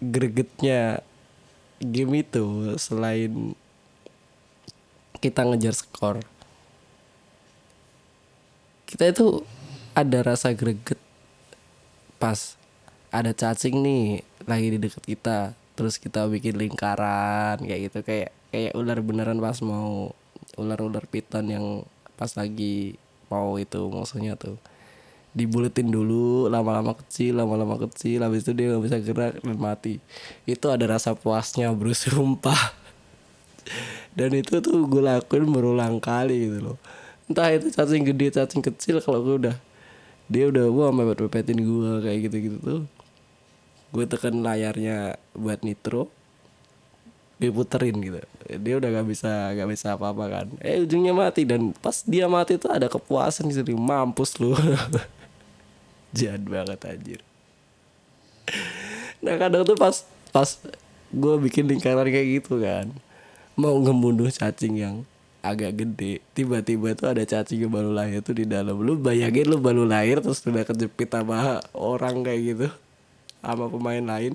[0.03, 1.03] gregetnya
[1.79, 3.55] game itu selain
[5.25, 6.21] kita ngejar skor.
[8.85, 9.41] Kita itu
[9.97, 11.01] ada rasa greget
[12.21, 12.61] pas
[13.09, 14.05] ada cacing nih
[14.45, 15.39] lagi di deket kita
[15.75, 17.99] terus kita bikin lingkaran kayak gitu.
[18.05, 20.13] Kayak kayak ular beneran pas mau
[20.61, 21.67] ular-ular piton yang
[22.21, 23.01] pas lagi
[23.33, 24.61] mau itu musuhnya tuh.
[25.33, 30.05] Dibuletin dulu lama-lama kecil lama-lama kecil habis itu dia nggak bisa gerak dan mati.
[30.45, 32.84] Itu ada rasa puasnya bro sumpah
[34.15, 36.79] dan itu tuh gue lakuin berulang kali gitu loh.
[37.27, 39.57] Entah itu cacing gede cacing kecil kalau gue udah
[40.25, 42.83] dia udah gua mepet mepetin gue kayak gitu gitu tuh.
[43.95, 46.09] Gue tekan layarnya buat nitro
[47.43, 48.21] diputerin gitu.
[48.63, 50.47] Dia udah gak bisa gak bisa apa apa kan.
[50.63, 54.55] Eh ujungnya mati dan pas dia mati tuh ada kepuasan sini mampus lu.
[56.17, 57.21] Jahat banget anjir.
[59.25, 60.49] Nah kadang tuh pas pas
[61.15, 62.91] gue bikin lingkaran kayak gitu kan
[63.55, 65.07] mau ngebunuh cacing yang
[65.45, 66.25] agak gede.
[66.33, 68.81] Tiba-tiba tuh ada cacing yang baru lahir tuh di dalam.
[68.81, 72.69] Lu bayangin lu baru lahir terus udah kejepit sama orang kayak gitu
[73.45, 74.33] sama pemain lain.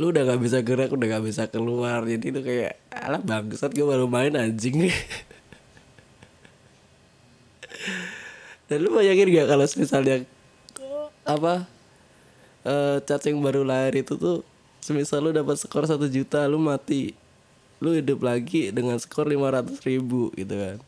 [0.00, 2.06] Lu udah gak bisa gerak udah gak bisa keluar.
[2.06, 4.88] Jadi itu kayak alah bangsat gue baru main anjing.
[8.70, 10.22] Dan lu bayangin gak kalau misalnya
[11.26, 11.68] apa
[12.64, 14.40] uh, cacing baru lahir itu tuh
[14.80, 17.12] semisal lu dapat skor satu juta lu mati.
[17.80, 20.78] Lu hidup lagi dengan skor lima ratus ribu gitu kan.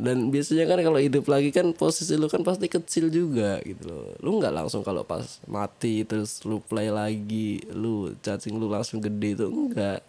[0.00, 4.16] Dan biasanya kan kalau hidup lagi kan posisi lu kan pasti kecil juga gitu loh.
[4.24, 9.36] Lu nggak langsung kalau pas mati terus lu play lagi lu cacing lu langsung gede
[9.36, 10.00] itu enggak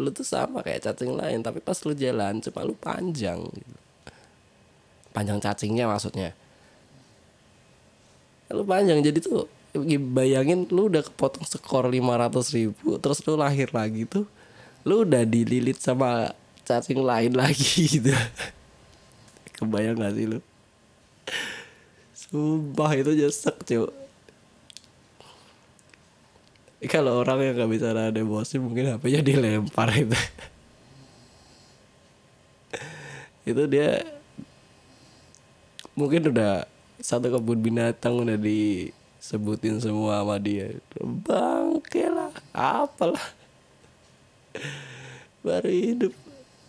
[0.00, 3.76] lu tuh sama kayak cacing lain tapi pas lu jalan cuma lu panjang gitu.
[5.10, 6.30] panjang cacingnya maksudnya.
[8.52, 9.48] Lu panjang jadi tuh
[10.10, 14.26] bayangin lu udah kepotong skor 500 ribu terus lu lahir lagi tuh
[14.82, 18.14] lu udah dililit sama cacing lain lagi gitu.
[19.58, 20.38] Kebayang gak sih lu?
[22.16, 23.90] Sumpah itu nyesek cuy
[26.88, 30.16] kalau orang yang gak bisa nahan emosi mungkin HP-nya dilempar itu.
[33.44, 34.00] Itu dia
[35.92, 36.64] mungkin udah
[37.04, 38.40] satu kebun binatang udah
[39.20, 40.80] disebutin semua sama dia.
[40.98, 43.20] Bangke lah apalah.
[45.44, 46.16] Baru hidup.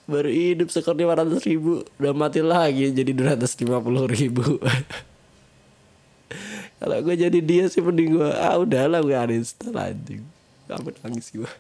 [0.05, 1.87] Baru hidup skor ratus ribu.
[1.95, 4.59] Udah mati lagi jadi dua ratus lima puluh ribu.
[6.81, 10.27] Kalau gue jadi dia sih mending gue ah udahlah gue uninstall anjing.
[10.67, 11.45] Kamu nangis gue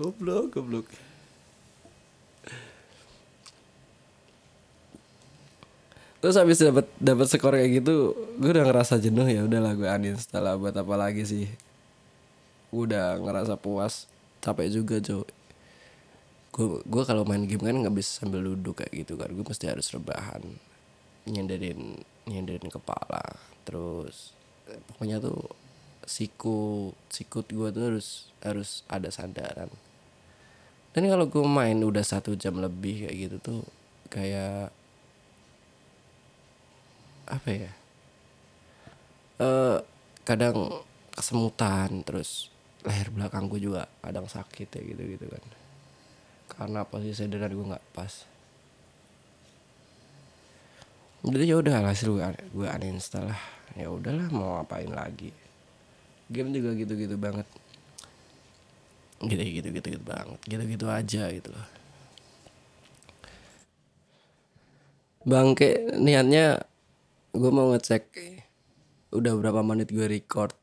[0.00, 0.88] goblok goblok
[6.20, 10.44] terus habis dapat dapat skor kayak gitu gue udah ngerasa jenuh ya udahlah gue uninstall
[10.44, 11.48] lah buat apa lagi sih.
[12.70, 14.06] Udah ngerasa puas
[14.40, 15.26] capek juga coy
[16.50, 19.70] gue gue kalau main game kan nggak bisa sambil duduk kayak gitu kan gue mesti
[19.70, 20.42] harus rebahan
[21.30, 23.22] nyenderin nyenderin kepala
[23.62, 24.34] terus
[24.66, 25.46] pokoknya tuh
[26.10, 29.70] siku sikut gue tuh harus harus ada sandaran.
[30.90, 33.62] Dan kalau gue main udah satu jam lebih kayak gitu tuh
[34.10, 34.74] kayak
[37.30, 37.72] apa ya?
[39.40, 39.78] Uh,
[40.26, 42.50] kadang kesemutan terus
[42.84, 45.44] leher belakang gue juga kadang sakit ya gitu gitu kan.
[46.50, 48.26] Karena posisi sederhana gue nggak pas.
[51.20, 53.42] Jadi ya udah hasil gue gue uninstall lah.
[53.78, 55.30] Ya udahlah mau ngapain lagi?
[56.32, 57.46] Game juga gitu-gitu banget.
[59.20, 60.40] Gitu gitu gitu gitu banget.
[60.48, 61.68] Gitu gitu aja gitu loh.
[65.20, 66.64] Bangke niatnya
[67.30, 68.04] gue mau ngecek
[69.14, 70.54] udah berapa menit gue record.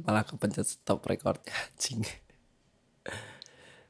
[0.00, 2.04] Malah kepencet stop record anjing.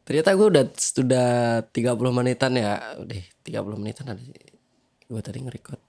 [0.03, 1.31] Ternyata gue udah sudah
[1.71, 2.99] 30 menitan ya.
[2.99, 5.83] Udah 30 menitan ada gue tadi nge-record.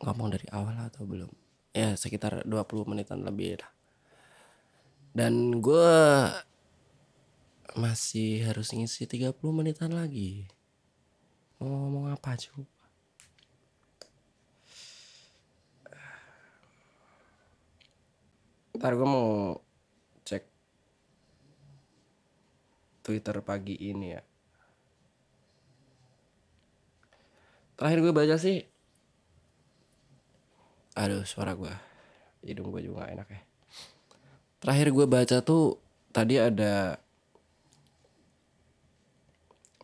[0.00, 1.28] Ngomong dari awal atau belum?
[1.76, 3.72] Ya sekitar 20 menitan lebih lah.
[5.12, 5.92] Dan gue
[7.76, 10.48] masih harus ngisi 30 menitan lagi.
[11.60, 12.79] Mau ngomong apa coba
[18.80, 19.60] ntar gue mau
[23.10, 24.22] Twitter pagi ini ya.
[27.74, 28.60] Terakhir gue baca sih.
[30.94, 31.72] Aduh suara gue.
[32.44, 33.42] Hidung gue juga gak enak ya.
[34.60, 35.80] Terakhir gue baca tuh
[36.12, 37.00] tadi ada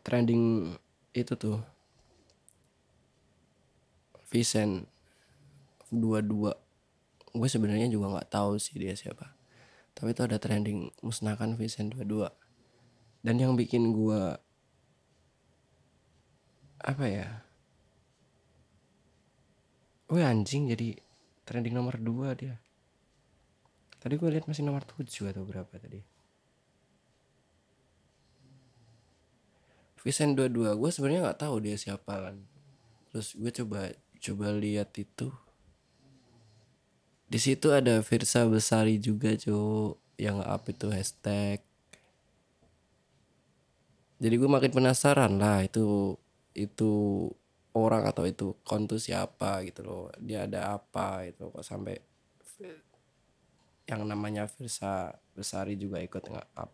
[0.04, 0.76] trending
[1.16, 1.58] itu tuh.
[4.28, 4.84] Vincent
[5.88, 6.65] 22
[7.36, 9.36] gue sebenarnya juga nggak tahu sih dia siapa.
[9.96, 12.28] Tapi itu ada trending musnahkan Vincent 22
[13.24, 14.36] dan yang bikin gue
[16.84, 17.28] apa ya?
[20.06, 20.94] Wih anjing jadi
[21.42, 22.56] trending nomor 2 dia.
[23.98, 25.98] Tadi gue lihat masih nomor 7 atau berapa tadi.
[30.06, 32.36] Vincent 22 gue sebenarnya nggak tahu dia siapa kan.
[33.10, 33.90] Terus gue coba
[34.22, 35.34] coba lihat itu
[37.26, 41.60] di situ ada Virsa Besari juga cuy yang up itu hashtag.
[44.16, 46.16] Jadi gue makin penasaran lah itu
[46.56, 46.92] itu
[47.76, 50.08] orang atau itu kontu siapa gitu loh.
[50.16, 52.00] Dia ada apa itu kok sampai
[53.86, 56.70] yang namanya Virsa Besari juga ikut nggak up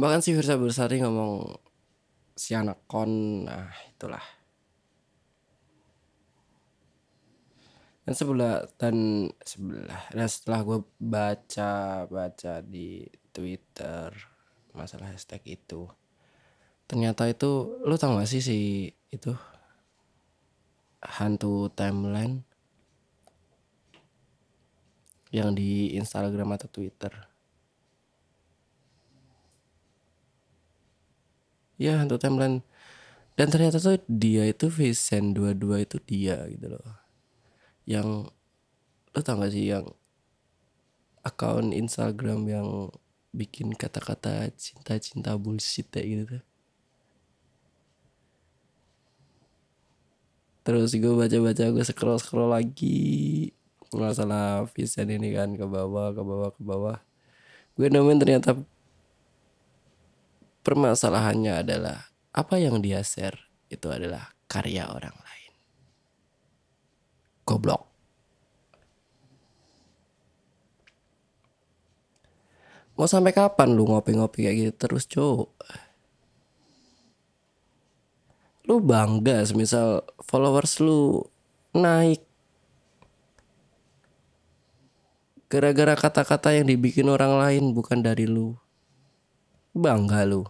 [0.00, 1.60] bahkan si Virsa Besari ngomong
[2.32, 4.39] si anak kon nah itulah
[8.04, 8.96] dan sebelah dan
[9.44, 11.72] sebelah dan setelah gue baca
[12.08, 14.10] baca di Twitter
[14.72, 15.86] masalah hashtag itu
[16.88, 18.58] ternyata itu lu tau gak sih si
[19.12, 19.34] itu
[21.00, 22.44] hantu timeline
[25.30, 27.14] yang di Instagram atau Twitter?
[31.80, 32.60] Ya hantu timeline.
[33.38, 36.99] Dan ternyata tuh dia itu Vincent dua-dua itu dia gitu loh
[37.90, 38.30] yang
[39.10, 39.82] lo tau gak sih yang
[41.26, 42.68] akun Instagram yang
[43.34, 46.44] bikin kata-kata cinta-cinta bullshit kayak gitu tuh.
[50.62, 53.50] Terus gue baca-baca gue scroll-scroll lagi
[53.90, 56.98] masalah Vincent ini kan ke bawah ke bawah ke bawah.
[57.74, 58.54] Gue nemuin ternyata
[60.62, 65.29] permasalahannya adalah apa yang dia share itu adalah karya orang lain.
[67.50, 67.82] Goblok.
[72.94, 75.50] Mau sampai kapan lu ngopi-ngopi kayak gitu terus, Cuk?
[78.70, 81.26] Lu bangga semisal followers lu
[81.74, 82.22] naik
[85.50, 88.54] gara-gara kata-kata yang dibikin orang lain bukan dari lu.
[89.74, 90.46] Bangga lu.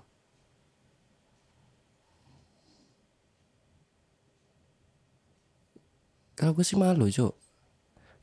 [6.41, 7.37] Kalau gue sih malu, Cuk.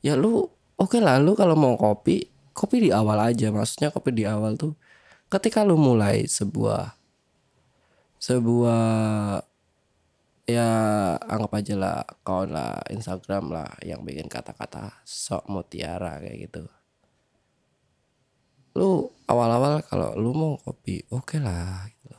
[0.02, 3.54] Ya lu oke okay lah lu kalau mau kopi kopi di awal aja.
[3.54, 4.74] Maksudnya kopi di awal tuh
[5.30, 6.98] ketika lu mulai sebuah
[8.18, 8.82] sebuah
[10.50, 10.70] ya
[11.22, 16.66] anggap aja lah kau lah Instagram lah yang bikin kata-kata sok mutiara kayak gitu.
[18.74, 22.18] Lu awal-awal kalau lu mau kopi oke okay lah gitu.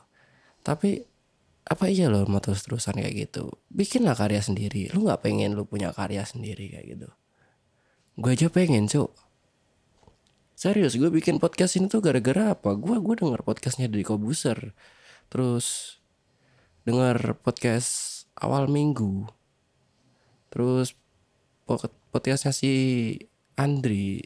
[0.64, 1.09] Tapi
[1.70, 3.54] apa iya lo mau terus-terusan kayak gitu?
[3.70, 4.90] Bikinlah karya sendiri.
[4.90, 7.08] Lu nggak pengen lu punya karya sendiri kayak gitu.
[8.18, 9.14] Gue aja pengen cuk.
[10.58, 12.74] Serius gue bikin podcast ini tuh gara-gara apa?
[12.74, 14.74] Gue gue denger podcastnya dari Kobuser.
[15.30, 15.96] Terus
[16.82, 19.30] dengar podcast awal minggu.
[20.50, 20.98] Terus
[22.10, 22.72] podcastnya si
[23.54, 24.18] Andri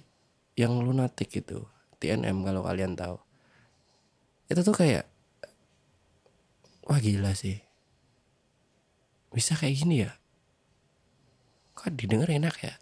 [0.57, 1.61] yang lunatik itu
[2.01, 3.21] TNM kalau kalian tahu.
[4.49, 5.14] Itu tuh kayak
[6.87, 7.61] wah gila sih.
[9.35, 10.13] Bisa kayak gini ya?
[11.75, 12.75] Kok didengar enak ya?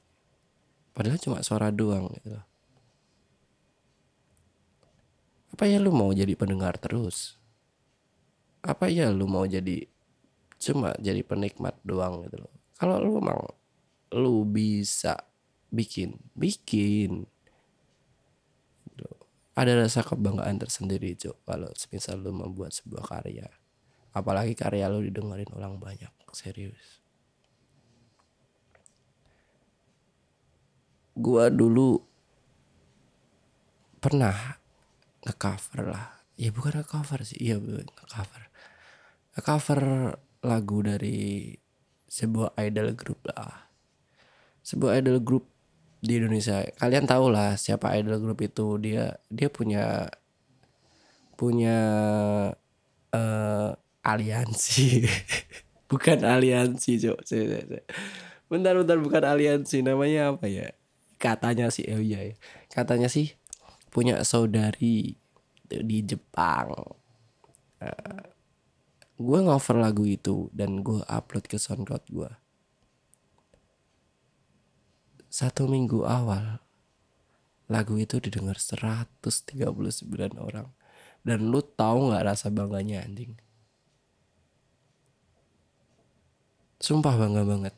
[0.93, 2.37] Padahal cuma suara doang gitu
[5.63, 7.37] apa ya lu mau jadi pendengar terus?
[8.67, 9.87] Apa ya lu mau jadi
[10.59, 12.53] cuma jadi penikmat doang gitu loh?
[12.75, 13.39] Kalau lu emang
[14.17, 15.23] lu bisa
[15.71, 17.31] bikin bikin.
[18.91, 19.07] Gitu.
[19.53, 23.47] ada rasa kebanggaan tersendiri cok kalau misal lu membuat sebuah karya
[24.13, 27.01] apalagi karya lu didengerin orang banyak serius.
[31.13, 32.01] Gua dulu
[34.01, 34.57] pernah
[35.23, 36.07] ngecover lah.
[36.41, 37.39] Ya bukan ngecover sih.
[37.39, 38.43] Iya ngecover.
[39.37, 39.81] Ngecover
[40.43, 41.53] lagu dari
[42.09, 43.69] sebuah idol group lah.
[44.65, 45.53] Sebuah idol group
[46.03, 46.65] di Indonesia.
[46.81, 48.81] Kalian tahu lah siapa idol group itu.
[48.81, 50.09] Dia dia punya
[51.37, 51.79] punya
[53.13, 53.71] uh,
[54.05, 55.07] aliansi.
[55.91, 57.21] Bukan aliansi cok
[58.49, 59.81] bentar bentar bukan aliansi.
[59.81, 60.73] Namanya apa ya?
[61.17, 62.37] Katanya sih oh iya
[62.69, 63.37] katanya sih
[63.93, 65.17] punya saudari
[65.69, 66.73] di Jepang.
[67.81, 68.25] Uh,
[69.21, 72.31] gue ngover lagu itu dan gue upload ke SoundCloud gue
[75.33, 76.61] satu minggu awal
[77.73, 79.65] lagu itu didengar 139
[80.37, 80.69] orang.
[81.25, 83.41] Dan lu tahu nggak rasa bangganya anjing
[86.83, 87.75] sumpah bangga banget.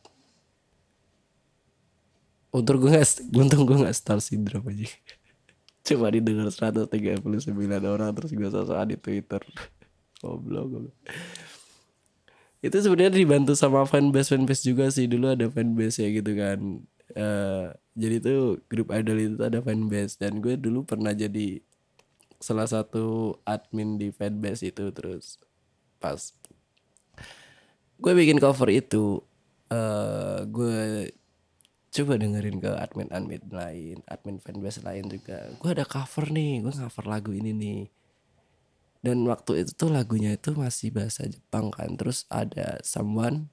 [2.55, 3.05] Untung gue gak
[3.37, 4.87] untung gue gak star syndrome aja
[5.87, 7.51] cuma didengar 139
[7.83, 9.43] orang terus gue sosok di twitter.
[10.25, 10.97] Goblok goblok.
[12.65, 15.05] Itu sebenarnya dibantu sama fanbase fanbase juga sih.
[15.05, 16.81] Dulu ada fanbase ya gitu kan.
[17.13, 20.17] Uh, jadi tuh grup idol itu ada fanbase.
[20.17, 21.61] Dan gue dulu pernah jadi
[22.41, 25.37] salah satu admin di fanbase itu terus
[26.01, 26.33] pas
[28.01, 29.23] gue bikin cover itu
[29.71, 31.09] eh gue
[31.95, 35.47] coba dengerin ke admin admin lain admin fanbase lain juga.
[35.63, 37.83] Gue ada cover nih gue cover lagu ini nih.
[39.05, 41.93] Dan waktu itu tuh lagunya itu masih bahasa Jepang kan.
[41.95, 43.53] Terus ada someone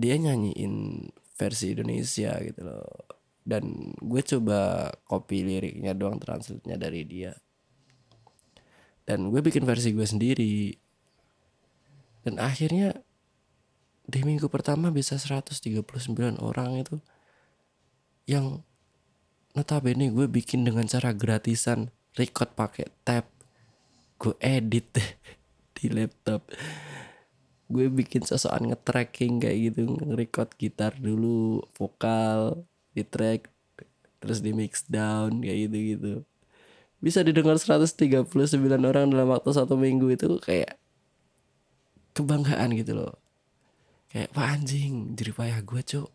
[0.00, 1.06] dia nyanyiin
[1.36, 2.88] versi Indonesia gitu loh.
[3.44, 7.36] Dan gue coba copy liriknya doang translate-nya dari dia.
[9.06, 10.72] Dan gue bikin versi gue sendiri.
[12.24, 13.02] Dan akhirnya
[14.02, 15.82] di minggu pertama bisa 139
[16.42, 16.96] orang itu
[18.26, 18.62] yang
[19.54, 23.28] notabene gue bikin dengan cara gratisan record pakai tab
[24.18, 24.86] gue edit
[25.76, 26.46] di laptop.
[27.72, 33.48] Gue bikin sosokan nge-tracking kayak gitu nge-record gitar dulu vokal di track
[34.22, 36.12] terus di mix down kayak gitu gitu
[37.02, 38.06] bisa didengar 139
[38.62, 40.78] orang dalam waktu satu minggu itu kayak
[42.14, 43.21] kebanggaan gitu loh
[44.12, 46.10] kayak wah anjing jadi payah gue cok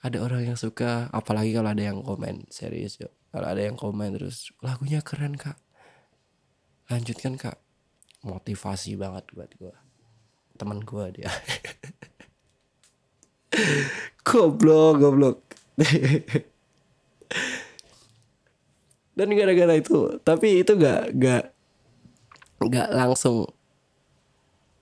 [0.00, 4.18] ada orang yang suka apalagi kalau ada yang komen serius yuk kalau ada yang komen
[4.18, 5.54] terus lagunya keren kak.
[6.90, 7.62] Lanjutkan kak.
[8.26, 9.70] Motivasi banget buat gue
[10.58, 11.30] teman gue dia.
[14.26, 15.38] Goblok goblok.
[19.16, 21.54] Dan gara-gara itu tapi itu gak gak
[22.66, 23.46] gak langsung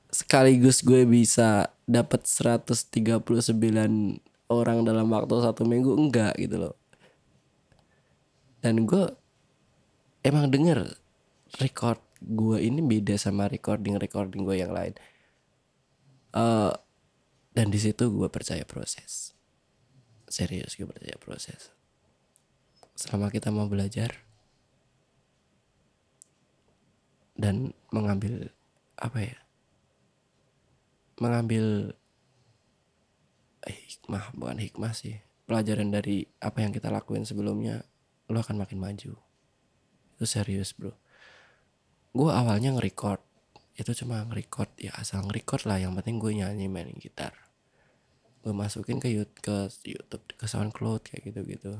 [0.08, 3.20] sekaligus gue bisa dapat 139
[4.48, 6.74] orang dalam waktu satu minggu enggak gitu loh.
[8.64, 9.12] Dan gue
[10.24, 10.96] emang denger
[11.60, 14.96] record gue ini beda sama recording recording gue yang lain.
[16.32, 16.72] Eh
[17.52, 19.36] dan di situ gue percaya proses.
[20.28, 21.72] Serius gue percaya proses.
[22.98, 24.24] Selama kita mau belajar
[27.38, 28.50] dan mengambil
[28.98, 29.38] apa ya
[31.18, 31.94] mengambil
[33.66, 35.20] hikmah bukan hikmah sih.
[35.48, 37.84] Pelajaran dari apa yang kita lakuin sebelumnya
[38.28, 39.16] lo akan makin maju.
[40.16, 40.92] Itu serius bro.
[42.12, 43.20] Gue awalnya nge-record.
[43.78, 45.80] Itu cuma nge-record ya asal nge-record lah.
[45.80, 47.32] Yang penting gue nyanyi main gitar.
[48.44, 51.72] Gue masukin ke YouTube ke YouTube ke SoundCloud kayak gitu gitu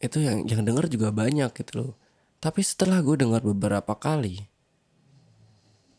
[0.00, 1.92] itu yang yang denger juga banyak gitu loh.
[2.40, 4.48] Tapi setelah gue dengar beberapa kali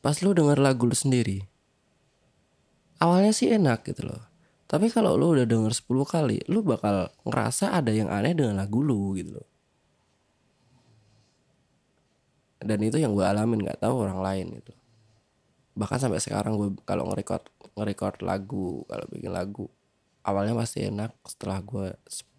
[0.02, 1.52] pas lu denger lagu lu sendiri
[3.02, 4.22] awalnya sih enak gitu loh.
[4.70, 8.80] Tapi kalau lu udah denger 10 kali lu bakal ngerasa ada yang aneh dengan lagu
[8.80, 9.50] lu gitu loh.
[12.62, 14.72] Dan itu yang gue alamin nggak tahu orang lain gitu.
[15.76, 19.66] Bahkan sampai sekarang gue kalau nge-record nge-record lagu kalau bikin lagu
[20.24, 21.12] awalnya pasti enak.
[21.26, 21.88] Setelah gue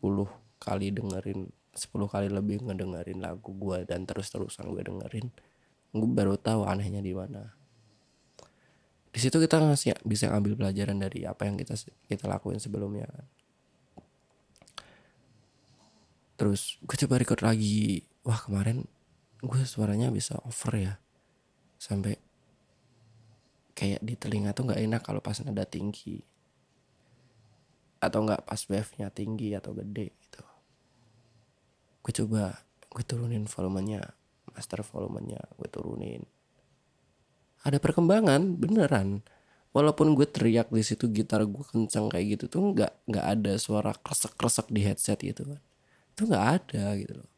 [0.01, 5.29] 10 kali dengerin 10 kali lebih ngedengerin lagu gue dan terus-terusan gue dengerin
[5.93, 7.53] gue baru tahu anehnya di mana.
[9.13, 11.77] Di situ kita ngasih bisa ngambil pelajaran dari apa yang kita
[12.09, 13.09] kita lakuin sebelumnya
[16.43, 18.03] terus gue coba record lagi.
[18.27, 18.83] Wah kemarin
[19.39, 20.95] gue suaranya bisa over ya.
[21.79, 22.19] Sampai
[23.79, 26.19] kayak di telinga tuh nggak enak kalau pas nada tinggi.
[28.03, 30.43] Atau nggak pas wave-nya tinggi atau gede gitu.
[32.03, 32.59] Gue coba
[32.91, 34.03] gue turunin volumenya
[34.53, 36.23] master volumenya gue turunin.
[37.63, 39.23] Ada perkembangan beneran.
[39.73, 43.97] Walaupun gue teriak di situ gitar gue kencang kayak gitu tuh nggak nggak ada suara
[43.97, 45.61] kresek kresek di headset gitu kan.
[46.13, 47.31] Itu nggak ada gitu loh.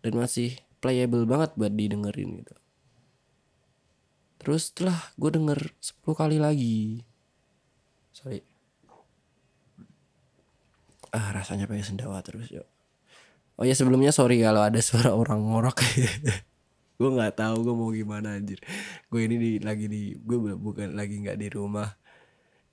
[0.00, 2.54] Dan masih playable banget buat didengerin gitu.
[4.40, 7.02] Terus setelah gue denger 10 kali lagi.
[8.14, 8.40] Sorry.
[11.10, 12.70] Ah rasanya pengen sendawa terus yuk
[13.60, 15.84] oh ya sebelumnya sorry kalau ada suara orang ngorok
[17.00, 18.60] gue nggak tahu gue mau gimana anjir.
[19.08, 21.88] Gue ini di, lagi di gue bukan lagi nggak di rumah.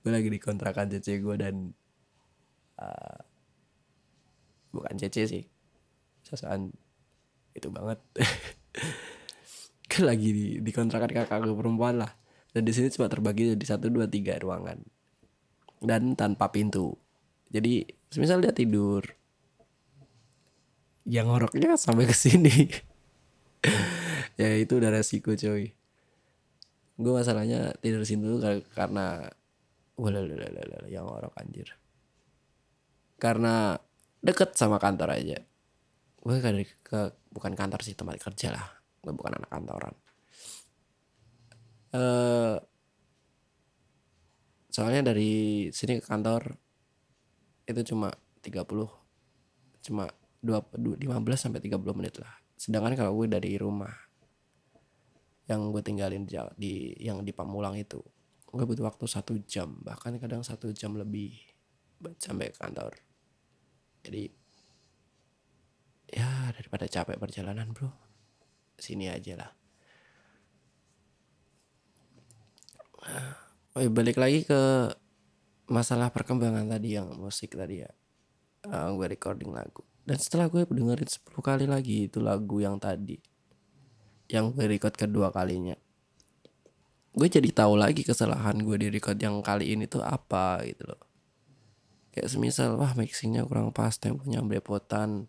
[0.04, 1.72] Gue lagi di kontrakan cece gue dan
[2.76, 3.18] uh,
[4.76, 5.44] bukan cece sih.
[6.20, 6.68] Sasaan
[7.56, 8.04] itu banget.
[9.90, 12.12] Kan lagi di, di kontrakan kakak gue perempuan lah.
[12.52, 14.76] Dan di sini cuma terbagi jadi satu dua tiga ruangan.
[15.80, 17.00] Dan tanpa pintu.
[17.48, 17.80] Jadi
[18.20, 19.08] misal dia tidur
[21.08, 22.68] yang ngoroknya sampai ke sini
[24.40, 25.72] ya itu udah resiko coy.
[26.98, 28.42] Gue masalahnya tidur sini tuh
[28.74, 29.30] karena
[29.98, 30.22] wala
[30.90, 31.74] yang ngorok anjir.
[33.18, 33.74] Karena
[34.22, 35.38] deket sama kantor aja.
[36.18, 36.50] Gue ke,
[36.82, 37.00] ke
[37.34, 38.66] bukan kantor sih tempat kerja lah.
[39.02, 39.94] Gue bukan anak kantoran.
[41.88, 42.60] Uh,
[44.68, 46.54] soalnya dari sini ke kantor
[47.64, 48.12] itu cuma
[48.44, 48.64] 30
[49.88, 50.04] cuma
[50.42, 51.00] 15
[51.34, 52.30] sampai 30 menit lah.
[52.54, 54.07] Sedangkan kalau gue dari rumah
[55.48, 58.04] yang gue tinggalin di, di yang di Pamulang itu.
[58.48, 61.32] Gue butuh waktu satu jam bahkan kadang satu jam lebih
[62.20, 62.92] sampai kantor.
[64.04, 64.28] Jadi
[66.08, 67.88] ya daripada capek perjalanan bro
[68.76, 69.50] sini aja lah.
[73.76, 74.92] Oh balik lagi ke
[75.68, 77.90] masalah perkembangan tadi yang musik tadi ya.
[78.68, 79.80] Uh, gue recording lagu.
[80.04, 83.20] Dan setelah gue dengerin 10 kali lagi itu lagu yang tadi
[84.28, 85.74] yang gue record kedua kalinya.
[87.16, 91.02] Gue jadi tahu lagi kesalahan gue di record yang kali ini tuh apa gitu loh.
[92.12, 95.26] Kayak semisal wah mixingnya kurang pas temponya belepotan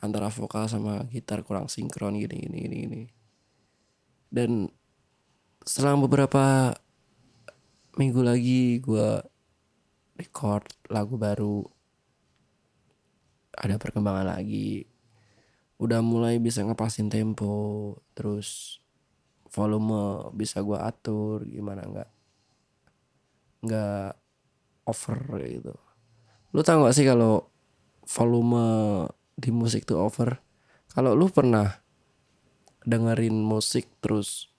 [0.00, 3.02] antara vokal sama gitar kurang sinkron gini gini gini gini.
[4.32, 4.66] Dan
[5.62, 6.74] selang beberapa
[8.00, 9.20] minggu lagi gue
[10.16, 11.62] record lagu baru
[13.54, 14.89] ada perkembangan lagi
[15.80, 18.78] udah mulai bisa ngepasin tempo terus
[19.48, 22.10] volume bisa gue atur gimana nggak
[23.64, 24.12] nggak
[24.88, 25.74] over gitu.
[26.50, 27.46] Lu tau gak sih kalau
[28.04, 28.66] volume
[29.38, 30.42] di musik tuh over?
[30.90, 31.78] Kalau lu pernah
[32.82, 34.50] dengerin musik terus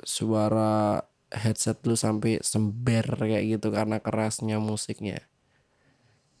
[0.00, 5.26] suara headset lu sampai sember kayak gitu karena kerasnya musiknya?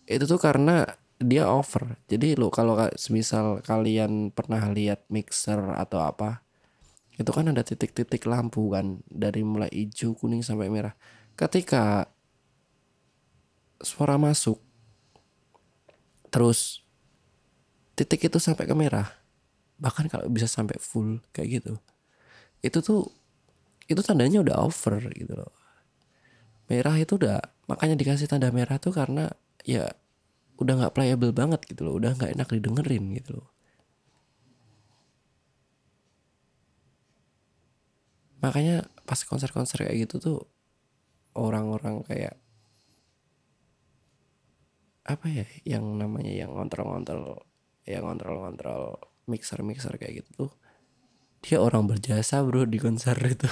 [0.06, 0.86] Itu tuh karena
[1.20, 2.00] dia over.
[2.08, 6.40] Jadi lo kalau semisal kalian pernah lihat mixer atau apa
[7.20, 10.96] itu kan ada titik-titik lampu kan dari mulai hijau kuning sampai merah.
[11.36, 12.08] Ketika
[13.84, 14.56] suara masuk
[16.32, 16.80] terus
[17.96, 19.08] titik itu sampai ke merah
[19.80, 21.74] bahkan kalau bisa sampai full kayak gitu.
[22.64, 23.12] Itu tuh
[23.88, 25.52] itu tandanya udah over gitu loh.
[26.72, 29.28] Merah itu udah makanya dikasih tanda merah tuh karena
[29.68, 29.92] ya
[30.60, 33.48] udah nggak playable banget gitu loh udah nggak enak didengerin gitu loh.
[38.40, 40.38] Makanya pas konser-konser kayak gitu tuh
[41.36, 42.36] orang-orang kayak
[45.04, 47.42] apa ya yang namanya yang ngontrol-ngontrol
[47.88, 50.50] yang ngontrol-ngontrol mixer-mixer kayak gitu tuh
[51.40, 53.48] dia orang berjasa bro di konser itu.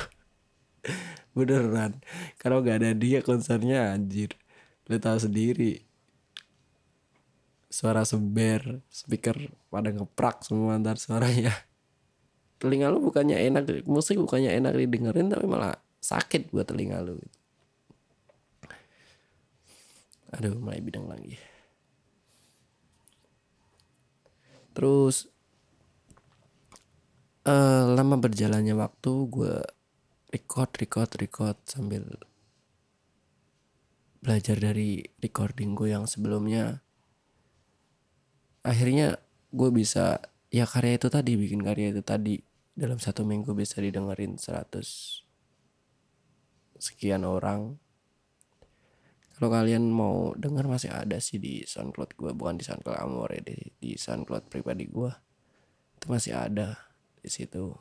[1.33, 2.05] Beneran.
[2.37, 4.37] Kalau nggak ada dia konsernya anjir.
[4.89, 5.88] Lu tahu sendiri
[7.69, 9.37] suara seber speaker
[9.69, 11.53] pada ngeprak semua antar suaranya.
[12.59, 17.23] Telinga lu bukannya enak musik bukannya enak didengerin tapi malah sakit buat telinga lu
[20.33, 21.41] aduh mulai bidang lagi.
[24.77, 25.27] Terus
[27.49, 29.57] uh, lama berjalannya waktu gue
[30.31, 32.05] record record record sambil
[34.21, 36.85] belajar dari recording gue yang sebelumnya
[38.69, 39.17] akhirnya
[39.49, 40.21] gue bisa
[40.53, 42.37] ya karya itu tadi bikin karya itu tadi.
[42.79, 45.27] Dalam satu minggu bisa didengerin 100
[46.79, 47.75] sekian orang.
[49.35, 53.55] Kalau kalian mau denger masih ada sih di SoundCloud gue bukan di SoundCloud Amore di,
[53.79, 55.11] di SoundCloud pribadi gue
[55.99, 56.75] itu masih ada
[57.19, 57.75] di situ.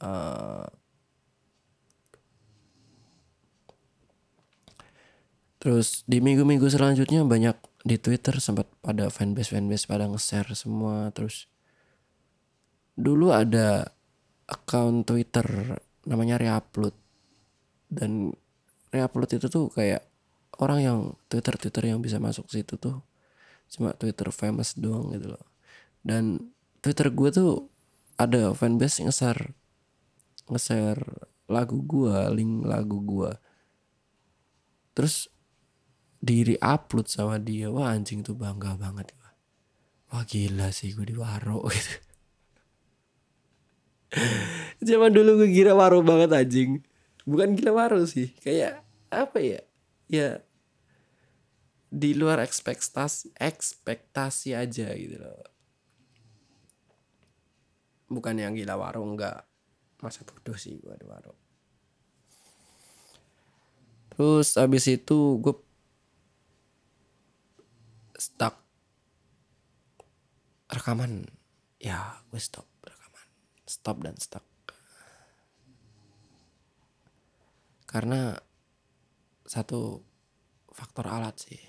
[0.00, 0.64] Uh,
[5.60, 7.56] terus di minggu-minggu selanjutnya banyak
[7.86, 11.14] di Twitter sempat pada fanbase fanbase pada nge-share semua.
[11.14, 11.46] Terus
[12.98, 13.94] dulu ada
[14.50, 16.94] account Twitter namanya Reupload.
[17.86, 18.34] Dan
[18.90, 20.02] Reupload itu tuh kayak
[20.58, 20.98] orang yang
[21.30, 22.98] Twitter Twitter yang bisa masuk situ tuh
[23.66, 25.46] cuma Twitter famous doang gitu loh.
[26.02, 26.50] Dan
[26.82, 27.70] Twitter gue tuh
[28.18, 29.54] ada fanbase nge-share
[30.50, 31.02] nge-share
[31.46, 33.30] lagu gue link lagu gue
[34.96, 35.30] terus
[36.20, 37.68] diri upload sama dia.
[37.68, 39.30] Wah anjing tuh bangga banget gua
[40.12, 41.96] wah gila sih gue di waro gitu.
[44.86, 46.80] Zaman dulu gue kira waro banget anjing.
[47.26, 49.60] Bukan gila waro sih kayak apa ya?
[50.06, 50.30] Ya
[51.90, 55.42] di luar ekspektasi ekspektasi aja gitu loh.
[58.06, 59.42] Bukan yang gila waro enggak.
[59.98, 61.46] Masa bodoh sih gue di waro
[64.16, 65.52] terus abis itu gue
[68.16, 68.56] stuck.
[70.66, 71.28] Rekaman
[71.78, 73.28] ya gue stop rekaman.
[73.68, 74.44] Stop dan stuck.
[77.86, 78.34] Karena
[79.46, 80.02] satu
[80.74, 81.62] faktor alat sih.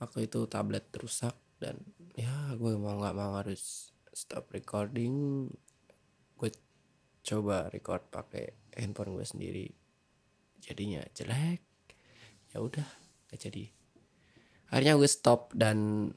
[0.00, 1.78] Waktu itu tablet rusak dan
[2.16, 5.46] ya gue mau nggak mau harus stop recording.
[6.34, 6.50] Gue
[7.24, 9.66] coba record pakai handphone gue sendiri.
[10.62, 11.60] Jadinya jelek.
[12.54, 12.86] Ya udah
[13.26, 13.73] gak jadi
[14.68, 16.10] akhirnya gue stop dan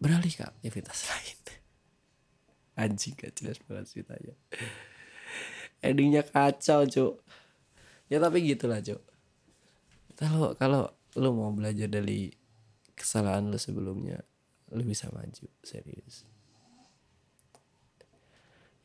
[0.00, 1.38] beralih ke aktivitas lain.
[2.80, 4.34] Anjing gak jelas banget ceritanya.
[5.84, 7.14] Endingnya kacau cuk.
[8.08, 9.00] Ya tapi gitulah cuk.
[10.16, 12.32] Kalau kalau lu mau belajar dari
[12.96, 14.20] kesalahan lu sebelumnya
[14.72, 16.24] lu bisa maju serius.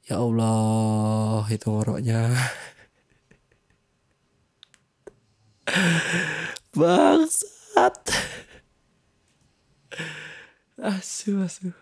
[0.06, 2.30] Ya Allah itu ngoroknya.
[6.78, 7.98] bangsat.
[10.78, 11.74] Asu asu.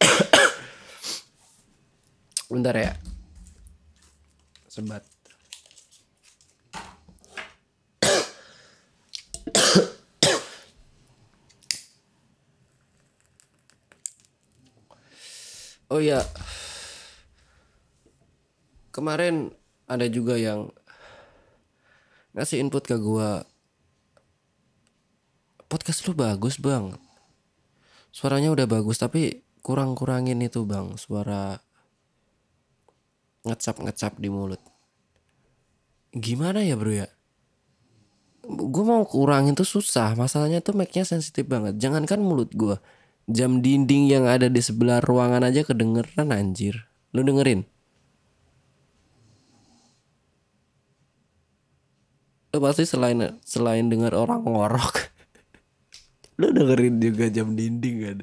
[2.50, 2.94] Bentar ya.
[4.70, 5.02] Sebat.
[15.88, 16.20] Oh ya
[18.92, 19.56] kemarin
[19.88, 20.68] ada juga yang
[22.36, 23.48] ngasih input ke gua
[25.68, 26.96] podcast lu bagus bang.
[28.12, 31.60] Suaranya udah bagus tapi kurang kurangin itu bang suara
[33.44, 34.60] ngecap ngecap di mulut.
[36.12, 37.08] Gimana ya bro ya?
[38.48, 41.76] Gue mau kurangin tuh susah masalahnya tuh mic-nya sensitif banget.
[41.76, 42.80] Jangankan mulut gue
[43.28, 46.88] jam dinding yang ada di sebelah ruangan aja kedengeran anjir.
[47.12, 47.68] Lu dengerin
[52.58, 55.14] lu pasti selain selain dengar orang ngorok.
[56.42, 58.18] Lu dengerin juga jam dinding kan?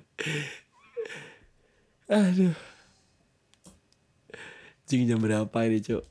[2.11, 2.51] Aduh.
[4.85, 6.05] Jing jam berapa ini cok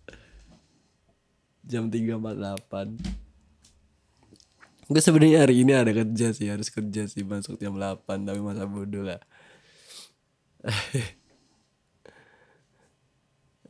[1.62, 7.22] Jam 3.48 Gue sebenarnya hari ini ada kerja sih Harus kerja sih.
[7.22, 9.22] Masuk jam 8 Tapi masa bodoh lah.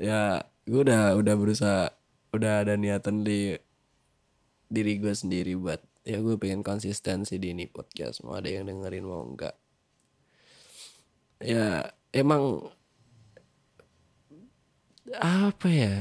[0.01, 1.93] Ya gue udah udah berusaha
[2.33, 3.55] Udah ada niatan di
[4.69, 8.21] Diri gue sendiri buat Ya gue pengen konsistensi di ini podcast.
[8.29, 9.57] Mau ada yang dengerin mau enggak.
[11.41, 12.69] Ya emang
[15.17, 15.95] apa ya?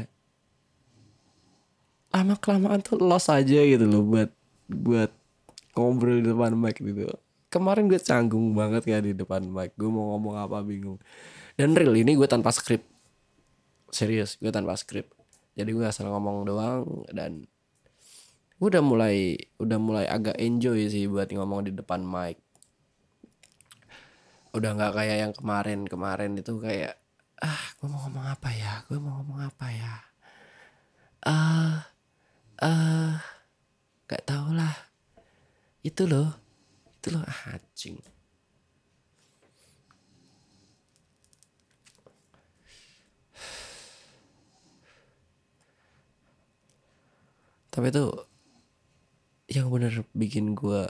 [2.12, 4.32] Lama kelamaan tuh los aja gitu loh buat
[4.68, 5.12] buat
[5.80, 7.08] ngobrol di depan mic gitu.
[7.48, 9.72] Kemarin gue canggung banget ya di depan mic.
[9.80, 11.00] Gue mau ngomong apa bingung.
[11.56, 12.84] Dan real ini gue tanpa skrip
[13.94, 15.14] serius gue tanpa skrip
[15.54, 17.46] jadi gue asal ngomong doang dan
[18.64, 22.40] gue udah mulai udah mulai agak enjoy sih buat ngomong di depan mic.
[24.56, 26.96] Udah nggak kayak yang kemarin kemarin itu kayak
[27.44, 28.88] ah gue mau ngomong apa ya?
[28.88, 29.94] Gue mau ngomong apa ya?
[31.28, 31.92] Ah
[32.64, 33.12] uh, uh,
[34.08, 34.72] gak tau lah.
[35.84, 36.32] Itu loh
[36.88, 38.00] itu loh ah, anjing.
[47.68, 48.32] Tapi itu
[49.54, 50.90] yang bener bikin gue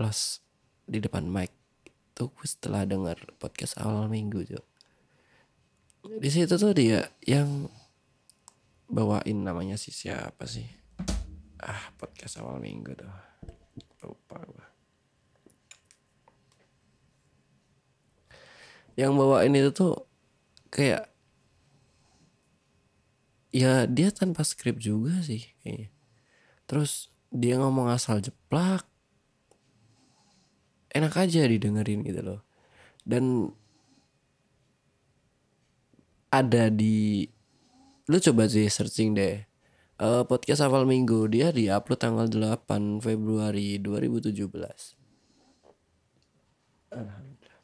[0.00, 0.40] lost
[0.88, 1.52] di depan mic
[2.16, 4.60] tuh setelah dengar podcast awal minggu Jo
[6.16, 7.68] di situ tuh dia yang
[8.88, 10.68] bawain namanya si siapa sih?
[11.64, 13.08] Ah podcast awal minggu tuh.
[14.04, 14.74] Lupa gue
[18.94, 20.06] yang bawain itu tuh
[20.70, 21.10] kayak
[23.50, 25.93] ya dia tanpa skrip juga sih kayaknya
[26.64, 28.86] terus dia ngomong asal jeplak
[30.94, 32.40] enak aja didengerin gitu loh.
[33.02, 33.50] Dan
[36.30, 37.26] ada di
[38.06, 39.42] lu coba sih searching deh.
[39.94, 44.42] Uh, podcast awal minggu dia di upload tanggal 8 Februari 2017
[46.90, 47.62] Alhamdulillah.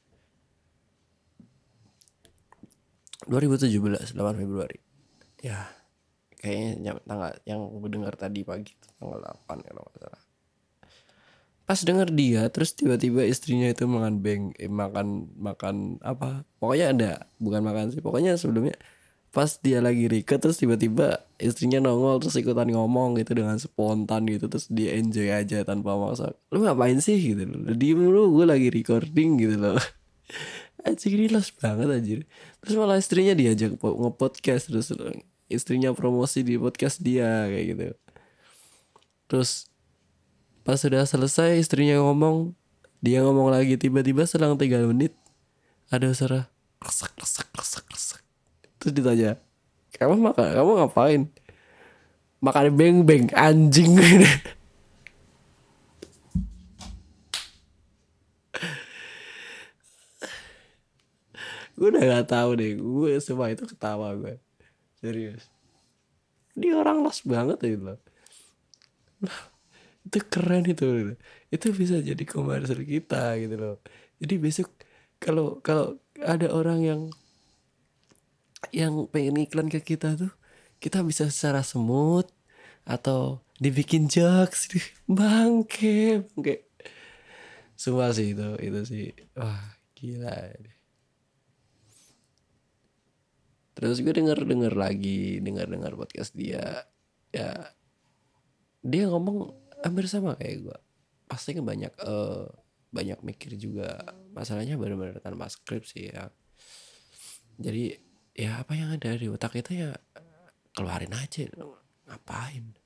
[3.26, 4.78] 2017 8 Februari.
[5.42, 5.79] Ya
[6.40, 10.22] kayaknya tanggal yang gue dengar tadi pagi tanggal 8 kalau nggak salah.
[11.68, 17.12] Pas denger dia terus tiba-tiba istrinya itu makan beng eh, makan makan apa pokoknya ada
[17.38, 18.74] bukan makan sih pokoknya sebelumnya
[19.30, 24.50] pas dia lagi rike terus tiba-tiba istrinya nongol terus ikutan ngomong gitu dengan spontan gitu
[24.50, 26.34] terus dia enjoy aja tanpa maksa.
[26.50, 27.14] Lu ngapain sih?
[27.14, 27.70] gitu loh.
[27.70, 29.78] Diem lu gue lagi recording gitu loh.
[30.86, 32.18] Anjir ini los banget anjir.
[32.64, 34.88] Terus malah istrinya diajak nge-podcast terus
[35.50, 37.84] istrinya promosi di podcast dia kayak gitu
[39.26, 39.70] terus
[40.60, 42.52] Pas sudah selesai istrinya ngomong,
[43.00, 45.16] dia ngomong lagi tiba-tiba selang tiga menit
[45.88, 48.22] ada suara kesak kesak kesak kesak.
[48.76, 49.40] Terus ditanya,
[49.96, 51.22] kamu makan, kamu ngapain?
[52.44, 53.96] Makan beng beng anjing.
[61.80, 64.36] gue udah gak tahu deh gue semua itu ketawa gue
[65.00, 65.48] serius.
[66.54, 67.98] Dia orang los banget itu loh.
[70.06, 71.16] Itu keren itu
[71.52, 73.76] itu bisa jadi komersil kita gitu loh.
[74.20, 74.68] Jadi besok
[75.20, 77.00] kalau kalau ada orang yang
[78.76, 80.32] yang pengen iklan ke kita tuh
[80.80, 82.28] kita bisa secara semut
[82.84, 84.72] atau dibikin jokes
[85.08, 86.68] bangke bangke.
[87.76, 89.06] Semua sih itu itu sih.
[89.36, 90.32] Wah gila
[93.80, 96.84] terus gue denger denger lagi denger dengar podcast dia.
[97.32, 97.72] Ya
[98.84, 100.78] dia ngomong hampir sama kayak gue
[101.30, 102.46] pasti kan banyak uh,
[102.90, 103.98] banyak mikir juga.
[104.36, 106.28] Masalahnya benar-benar tanpa skrip sih ya.
[107.60, 107.94] Jadi
[108.36, 109.90] ya apa yang ada di otak kita ya
[110.74, 111.48] keluarin aja.
[112.06, 112.79] Ngapain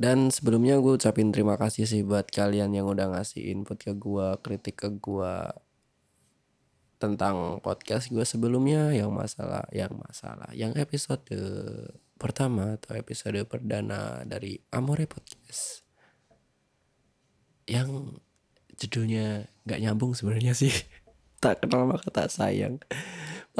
[0.00, 4.32] Dan sebelumnya gue ucapin terima kasih sih buat kalian yang udah ngasih input ke gue,
[4.40, 5.34] kritik ke gue
[6.96, 11.28] tentang podcast gue sebelumnya yang masalah, yang masalah, yang episode
[12.16, 15.84] pertama atau episode perdana dari Amore Podcast.
[17.68, 18.20] Yang
[18.80, 20.72] judulnya nggak nyambung sebenarnya sih.
[21.40, 22.84] Tak kenal maka tak sayang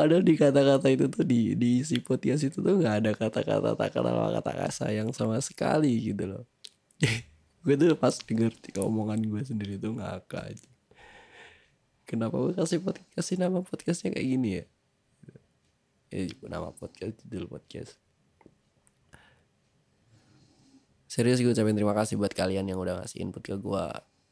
[0.00, 3.92] Padahal di kata-kata itu tuh di di si podcast itu tuh nggak ada kata-kata tak
[3.92, 6.48] kenal maka tak sayang sama sekali gitu loh.
[7.68, 8.48] gue tuh pas denger
[8.80, 10.68] omongan gue sendiri tuh ngakak aja.
[12.08, 14.64] Kenapa gue kasih podcast kasih nama podcastnya kayak gini ya?
[16.16, 18.00] Ya nama podcast judul podcast.
[21.12, 23.84] Serius gue ucapin terima kasih buat kalian yang udah ngasih input ke gue.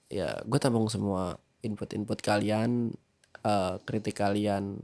[0.09, 2.97] Ya gue tampung semua input-input kalian,
[3.45, 4.81] uh, kritik kalian,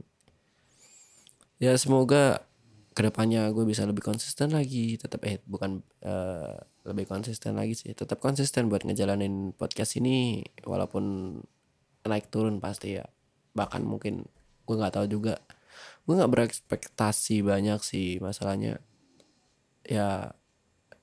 [1.59, 2.43] ya semoga
[2.95, 4.95] ke depannya gue bisa lebih konsisten lagi.
[4.95, 6.55] Tetap eh bukan uh,
[6.87, 7.91] lebih konsisten lagi sih.
[7.91, 11.37] Tetap konsisten buat ngejalanin podcast ini walaupun
[12.07, 13.05] naik turun pasti ya.
[13.51, 14.23] Bahkan mungkin
[14.63, 15.35] gue nggak tahu juga.
[16.07, 18.79] Gue nggak berekspektasi banyak sih masalahnya.
[19.83, 20.31] Ya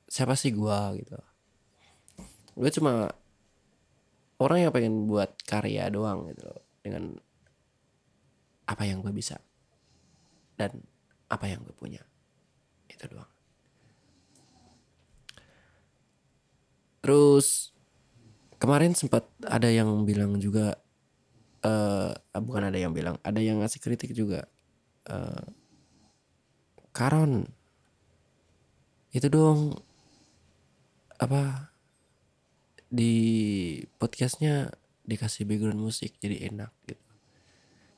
[0.08, 1.18] siapa sih gue gitu.
[2.56, 3.12] Gue cuma
[4.40, 6.64] orang yang pengen buat karya doang gitu loh.
[6.80, 7.20] Dengan
[8.64, 9.36] apa yang gue bisa
[10.62, 10.78] dan
[11.26, 12.06] apa yang gue punya.
[12.86, 13.26] Itu doang.
[17.02, 17.74] Terus
[18.62, 20.78] kemarin sempat ada yang bilang juga
[21.66, 24.46] uh, bukan ada yang bilang ada yang ngasih kritik juga.
[25.10, 25.42] Uh,
[26.94, 27.50] Karon.
[29.10, 29.82] Itu dong
[31.18, 31.74] apa
[32.86, 33.14] di
[33.98, 34.70] podcastnya
[35.02, 37.02] dikasih background musik jadi enak gitu.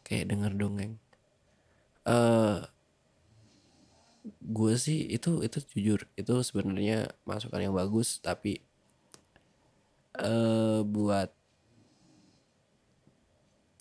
[0.00, 1.03] Kayak denger dongeng
[2.08, 2.64] uh,
[4.40, 8.64] gue sih itu itu jujur itu sebenarnya masukan yang bagus tapi
[10.20, 11.32] uh, buat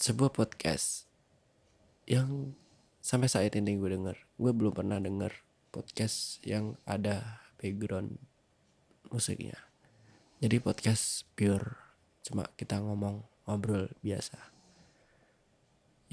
[0.04, 1.08] sebuah podcast
[2.04, 2.52] yang
[3.00, 4.20] sampai saat ini gue denger.
[4.36, 5.32] Gue belum pernah denger
[5.72, 8.20] podcast yang ada background
[9.08, 9.56] musiknya.
[10.44, 11.80] Jadi podcast pure
[12.24, 14.53] cuma kita ngomong ngobrol biasa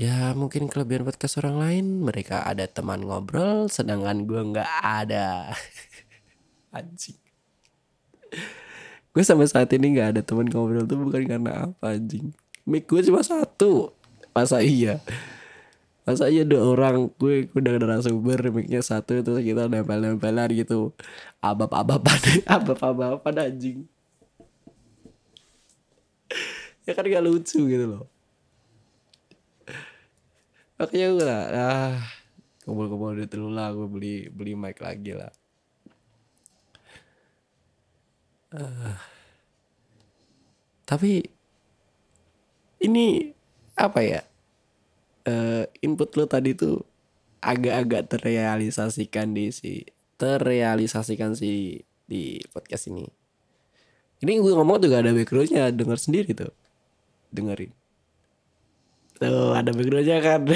[0.01, 5.53] ya mungkin kelebihan podcast orang lain mereka ada teman ngobrol sedangkan gue nggak ada.
[6.77, 7.21] Anjing.
[9.13, 12.33] Gue sampai saat ini nggak ada teman ngobrol tuh bukan karena apa anjing.
[12.65, 13.93] Mic gue cuma satu.
[14.33, 15.05] Masa iya?
[16.09, 17.13] Masa iya dua orang?
[17.21, 20.97] Gue udah ada sumber micnya satu itu kita nempel nempelan gitu.
[21.45, 23.85] Abap abapan abap abapan anjing.
[26.89, 28.09] Ya kan gak lucu gitu loh
[30.81, 31.95] makanya gue lah ah
[32.65, 35.29] kumpul-kumpul duit dulu lah gue beli beli mic lagi lah.
[38.51, 38.97] Uh,
[40.89, 41.23] tapi
[42.81, 43.37] ini
[43.77, 44.21] apa ya?
[45.29, 46.81] Uh, input lo tadi tuh
[47.45, 49.85] agak-agak terrealisasikan di si
[50.17, 53.05] terrealisasikan si di podcast ini.
[54.25, 56.53] Ini gue ngomong juga ada backgroundnya denger sendiri tuh.
[57.29, 57.80] Dengerin
[59.21, 60.49] Tuh ada backgroundnya kan.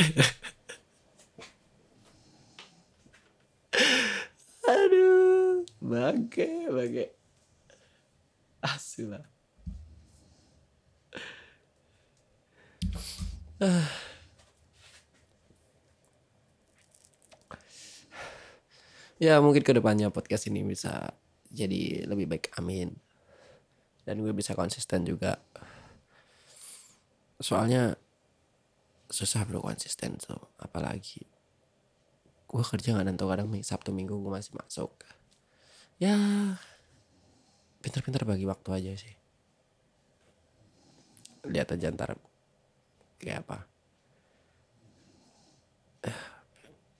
[4.65, 7.13] Aduh, bangke.
[8.65, 9.21] Asila.
[13.61, 13.87] Ah.
[19.21, 21.15] Ya mungkin ke depannya podcast ini bisa
[21.55, 22.93] jadi lebih baik amin
[24.03, 25.39] Dan gue bisa konsisten juga
[27.39, 27.95] Soalnya
[29.11, 30.41] susah bro konsisten tuh.
[30.61, 31.25] Apalagi
[32.45, 34.93] gue kerja nggak nentu kadang sabtu minggu gue masih masuk.
[35.99, 36.17] Ya
[37.83, 39.15] pinter-pinter bagi waktu aja sih.
[41.45, 42.17] Lihat aja ntar
[43.21, 43.59] kayak apa.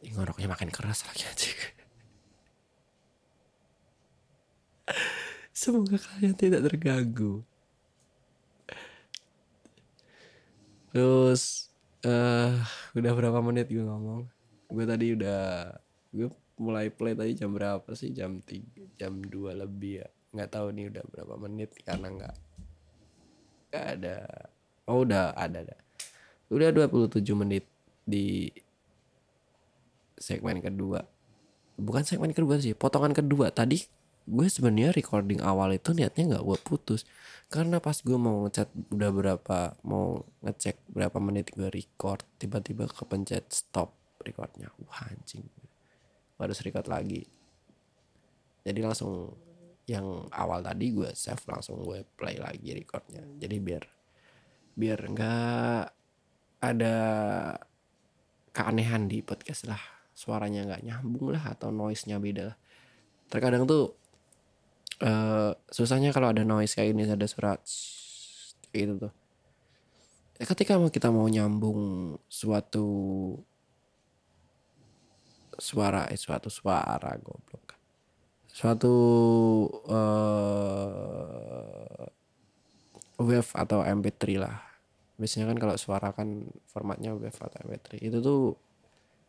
[0.05, 1.53] Ih, ngoroknya makin keras lagi aja
[5.65, 7.41] semoga kalian tidak terganggu.
[10.93, 11.73] Terus
[12.05, 12.53] eh
[12.95, 14.29] udah berapa menit gue ngomong?
[14.69, 15.73] Gue tadi udah
[16.13, 16.29] gue
[16.61, 18.13] mulai play tadi jam berapa sih?
[18.13, 20.09] Jam tiga jam 2 lebih ya.
[20.35, 22.35] Nggak tahu nih udah berapa menit karena nggak
[23.73, 24.19] nggak ada.
[24.85, 25.77] Oh udah ada ada.
[26.53, 27.65] Udah 27 menit
[28.05, 28.53] di
[30.21, 31.03] segmen kedua.
[31.75, 33.49] Bukan segmen kedua sih potongan kedua.
[33.51, 33.81] Tadi
[34.25, 37.05] gue sebenarnya recording awal itu niatnya nggak gue putus.
[37.53, 43.45] Karena pas gue mau ngechat udah berapa mau ngecek berapa menit gue record tiba-tiba kepencet
[43.53, 43.93] stop
[44.25, 44.73] recordnya.
[44.89, 45.45] Wah anjing.
[46.41, 47.29] Harus record lagi.
[48.65, 49.37] Jadi langsung
[49.85, 53.21] yang awal tadi gue save langsung gue play lagi recordnya.
[53.37, 53.85] Jadi biar
[54.75, 55.83] biar nggak
[56.65, 56.97] ada
[58.57, 59.81] keanehan di podcast lah.
[60.17, 62.57] Suaranya nggak nyambung lah atau noise nya beda
[63.35, 63.99] terkadang tuh
[65.03, 67.59] eh susahnya kalau ada noise kayak ini ada suara
[68.75, 69.13] gitu tuh.
[70.39, 72.87] Ya, ketika kita mau nyambung suatu
[75.59, 77.79] suara eh suatu suara goblok.
[78.51, 78.95] Suatu
[79.91, 82.07] eh
[83.19, 84.59] wave atau mp3 lah.
[85.15, 88.59] Biasanya kan kalau suara kan formatnya wave atau mp3 itu tuh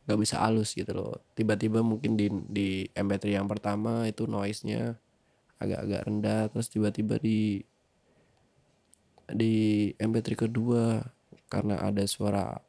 [0.05, 1.22] nggak bisa halus gitu loh.
[1.38, 4.97] Tiba-tiba mungkin di di mp3 yang pertama itu noise nya
[5.60, 7.64] agak-agak rendah terus tiba-tiba di
[9.32, 9.56] di
[9.97, 11.01] mp3 kedua
[11.49, 12.60] karena ada suara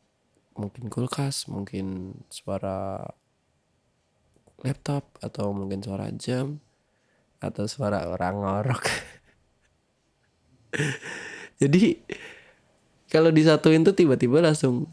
[0.56, 3.04] mungkin kulkas mungkin suara
[4.64, 6.58] laptop atau mungkin suara jam
[7.36, 8.84] atau suara orang ngorok.
[11.60, 12.00] Jadi
[13.12, 14.88] kalau disatuin tuh tiba-tiba langsung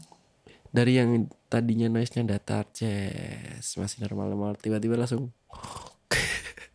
[0.68, 5.32] dari yang tadinya noise-nya datar jazz masih normal-normal tiba-tiba langsung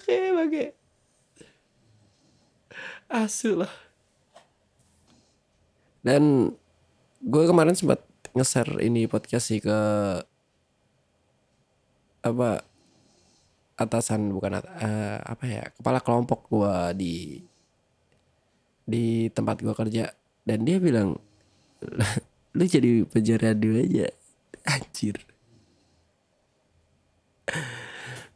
[0.00, 0.64] bangke bangke
[3.10, 3.72] asu lah.
[6.00, 6.54] Dan
[7.20, 8.00] gue kemarin sempat
[8.32, 9.78] nge-share ini podcast sih ke
[12.22, 12.62] apa
[13.74, 17.42] atasan bukan at- eh, apa ya kepala kelompok gua di
[18.86, 20.12] di tempat gua kerja.
[20.46, 21.18] Dan dia bilang
[22.56, 24.06] lu jadi penyiar radio aja.
[24.68, 25.16] Anjir.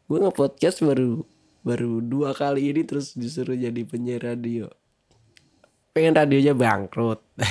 [0.05, 1.25] Gue nge-podcast baru
[1.65, 4.69] baru dua kali ini terus disuruh jadi penyiar radio
[5.97, 7.25] pengen radionya bangkrut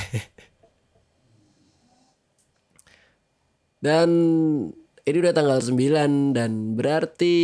[3.85, 4.09] dan
[5.03, 7.35] ini udah tanggal 9 dan berarti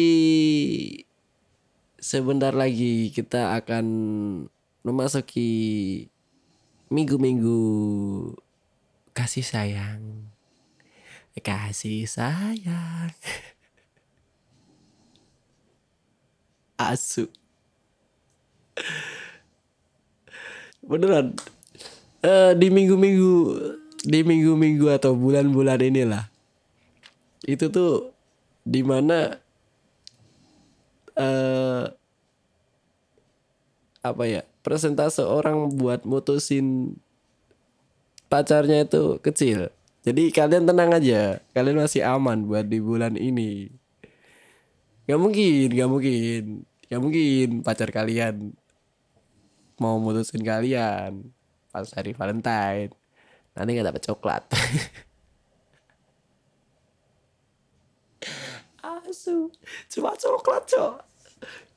[1.99, 3.86] sebentar lagi kita akan
[4.88, 6.07] memasuki
[6.88, 7.59] minggu-minggu
[9.11, 10.32] kasih sayang.
[11.39, 13.11] Kasih sayang.
[16.80, 17.27] Asu.
[20.80, 21.36] Beneran.
[22.23, 23.36] Eh, di minggu-minggu
[24.03, 26.32] di minggu-minggu atau bulan-bulan inilah
[27.43, 28.15] itu tuh
[28.63, 29.39] di mana
[31.19, 31.84] eh
[33.99, 36.95] apa ya persentase orang buat mutusin
[38.32, 39.71] pacarnya itu kecil
[40.07, 43.71] jadi kalian tenang aja kalian masih aman buat di bulan ini
[45.09, 48.57] Gak mungkin gak mungkin gak mungkin pacar kalian
[49.79, 51.31] mau mutusin kalian
[51.69, 52.91] pas hari Valentine.
[53.53, 54.43] Nanti gak dapet coklat.
[58.83, 59.53] Asu.
[59.87, 60.95] Cuma coklat cok.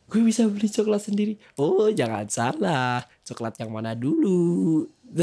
[0.09, 1.37] Gue bisa beli coklat sendiri.
[1.61, 3.05] Oh jangan salah.
[3.25, 4.89] Coklat yang mana dulu?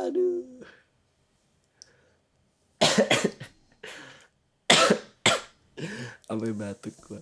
[0.00, 0.64] Aduh
[6.30, 7.18] sampai batuk gue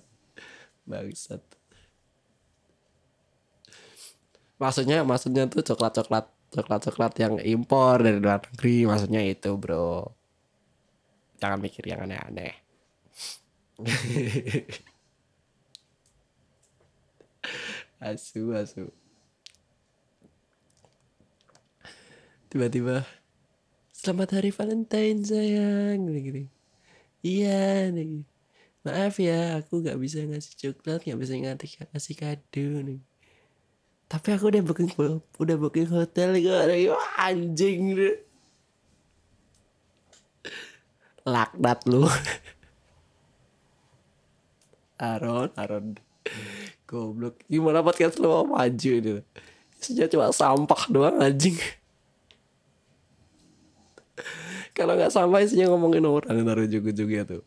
[0.85, 1.41] bangsat.
[4.61, 8.85] Maksudnya maksudnya tuh coklat coklat coklat coklat yang impor dari luar negeri.
[8.85, 10.13] Maksudnya itu bro.
[11.41, 12.53] Jangan mikir yang aneh-aneh.
[17.99, 18.93] Asu asu.
[22.53, 23.09] Tiba-tiba
[23.91, 26.07] selamat hari Valentine sayang.
[26.07, 26.45] Gini-gini.
[27.25, 28.38] Iya nih
[28.87, 33.01] maaf ya aku nggak bisa ngasih coklat nggak bisa ngasih ngasih kado nih.
[34.09, 34.91] Tapi aku udah booking
[35.37, 36.64] udah booking hotel kok
[36.95, 38.16] Wah, anjing deh.
[41.29, 42.09] laknat lu.
[45.05, 46.01] Aaron Aaron
[46.89, 47.37] goblok.
[47.53, 49.20] Gimana podcast lu mau maju ini?
[49.76, 51.61] Isinya cuma sampah doang anjing.
[54.76, 57.45] Kalau nggak sampah isinya ngomongin orang ntar ujung-ujungnya tuh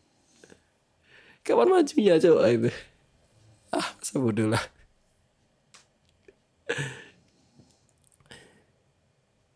[1.42, 2.70] kapan majunya coba itu.
[3.74, 4.64] Ah masa bodoh lah.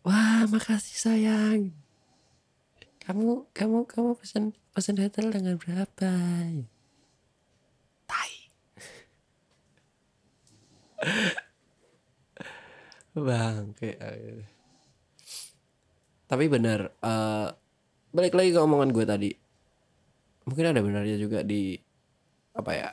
[0.07, 1.75] Wah makasih sayang.
[3.03, 6.11] Kamu kamu kamu pesan pesan hotel dengan berapa?
[8.11, 8.35] Tai.
[13.17, 14.45] Bang kayak
[16.27, 17.49] tapi benar eh
[18.11, 19.31] balik lagi ke omongan gue tadi
[20.47, 21.75] mungkin ada benarnya juga di
[22.57, 22.89] apa ya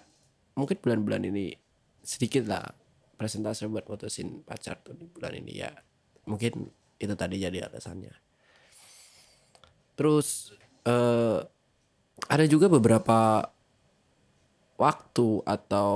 [0.58, 1.54] mungkin bulan-bulan ini
[2.04, 2.68] sedikit lah
[3.24, 5.72] presentasi buat mutusin pacar tuh di bulan ini ya.
[6.28, 6.68] Mungkin
[7.00, 8.12] itu tadi jadi alasannya.
[9.96, 10.52] Terus
[10.84, 11.40] eh
[12.28, 13.48] ada juga beberapa
[14.76, 15.92] waktu atau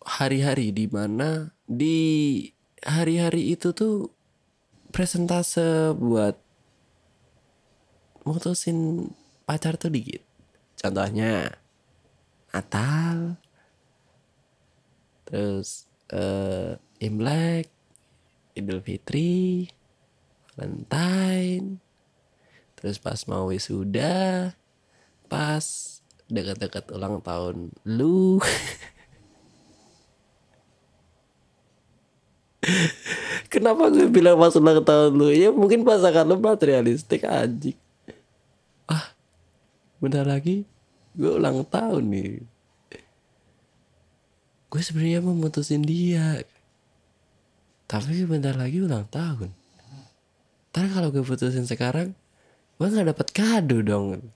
[0.00, 1.98] hari-hari di mana di
[2.80, 4.08] hari-hari itu tuh
[4.88, 6.40] presentase buat
[8.24, 9.12] mutusin
[9.50, 10.22] pacar tuh dikit.
[10.78, 11.58] Contohnya
[12.54, 13.34] Natal,
[15.26, 17.66] terus eh Imlek,
[18.54, 19.66] Idul Fitri,
[20.54, 21.82] Valentine,
[22.78, 24.54] terus pas mau wisuda,
[25.26, 25.64] pas
[26.30, 28.38] dekat-dekat ulang tahun lu.
[33.50, 35.34] Kenapa gue bilang pas ulang tahun lu?
[35.34, 37.74] Ya mungkin pasangan lu materialistik anjing.
[38.86, 39.18] Ah,
[40.00, 40.64] bentar lagi
[41.14, 42.32] gue ulang tahun nih.
[44.70, 46.40] Gue sebenarnya mau mutusin dia.
[47.90, 49.50] Tapi bentar lagi ulang tahun.
[50.70, 52.14] Ntar kalau gue putusin sekarang,
[52.78, 54.30] gue gak dapat kado dong.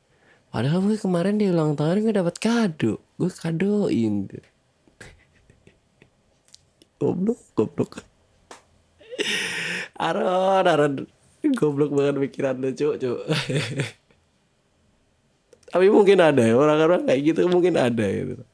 [0.50, 2.98] Padahal gue kemarin di ulang tahun gue dapat kado.
[3.14, 4.26] Gue kadoin.
[6.98, 8.02] goblok, goblok.
[9.94, 10.94] Aron, Aron.
[11.54, 13.18] Goblok banget pikiran lu, cuk, cuk.
[15.74, 18.46] Tapi mungkin ada ya, orang-orang kayak gitu mungkin ada gitu.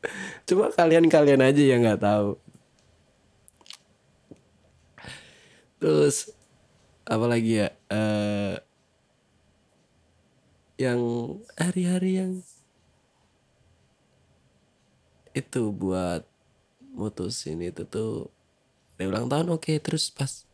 [0.49, 2.41] Cuma kalian-kalian aja yang nggak tahu.
[5.77, 6.33] Terus
[7.05, 7.69] apa lagi ya?
[7.93, 8.57] eh
[10.81, 11.01] yang
[11.61, 12.33] hari-hari yang
[15.37, 16.25] itu buat
[16.97, 18.33] mutusin itu tuh
[18.97, 20.49] dari ulang tahun oke terus pas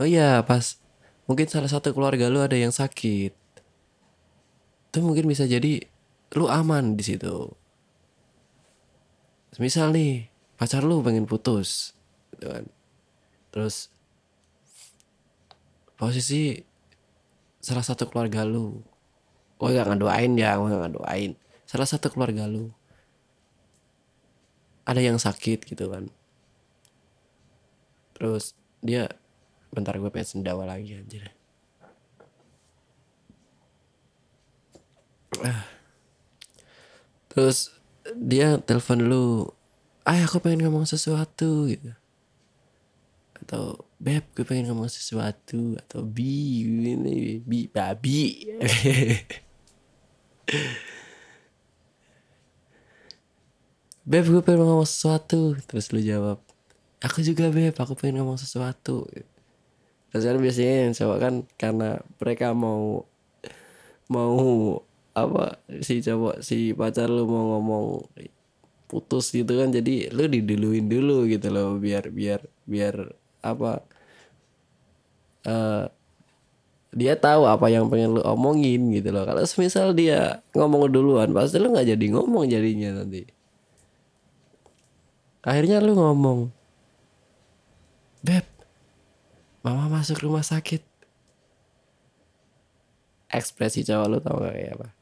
[0.00, 0.80] oh iya pas
[1.28, 3.45] mungkin salah satu keluarga lu ada yang sakit
[4.96, 5.84] itu mungkin bisa jadi
[6.40, 7.52] lu aman di situ.
[9.60, 11.92] Misal nih pacar lu pengen putus
[12.32, 12.64] gitu kan.
[13.52, 13.92] Terus
[16.00, 16.64] posisi
[17.60, 18.80] salah satu keluarga lu
[19.60, 21.36] gue gak ngedoain ya gue gak ngedoain.
[21.68, 22.72] Salah satu keluarga lu
[24.88, 26.08] ada yang sakit gitu kan.
[28.16, 29.12] Terus dia
[29.68, 31.35] bentar gue pengen sendawa lagi anjir
[37.32, 37.74] terus
[38.14, 39.26] dia telepon lu
[40.06, 41.90] ay aku pengen ngomong sesuatu gitu.
[43.42, 48.46] Atau beb gue pengen ngomong sesuatu atau bi ini bi babi.
[54.06, 56.38] Beb gue pengen ngomong sesuatu terus lu jawab
[57.02, 59.06] aku juga beb aku pengen ngomong sesuatu.
[60.10, 61.88] Terus kan biasanya yang cowok kan karena
[62.22, 63.04] mereka mau
[64.06, 64.38] mau
[65.16, 68.04] apa si cowok si pacar lu mau ngomong
[68.84, 73.80] putus gitu kan jadi lu diduluin dulu gitu loh biar biar biar apa
[75.48, 75.88] eh
[76.96, 79.28] dia tahu apa yang pengen lu omongin gitu loh.
[79.28, 83.28] Kalau misal dia ngomong duluan pasti lu nggak jadi ngomong jadinya nanti.
[85.44, 86.48] Akhirnya lu ngomong
[88.24, 88.48] beb
[89.60, 90.80] mama masuk rumah sakit.
[93.28, 94.95] Ekspresi cowok lu tau gak kayak apa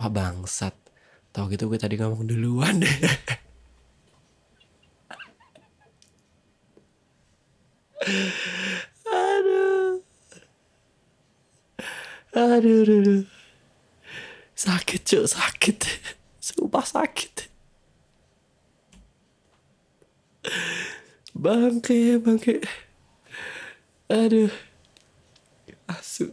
[0.00, 0.72] wah bangsat.
[1.30, 2.80] Tau gitu gue tadi ngomong duluan.
[2.80, 2.88] Deh
[9.12, 10.00] aduh.
[12.32, 13.22] Aduh aduh, aduh.
[14.56, 15.78] sakit cuk sakit.
[16.40, 17.52] Sumpah sakit.
[21.36, 22.64] Bangke bangke.
[24.08, 24.48] Aduh.
[25.86, 26.32] Asu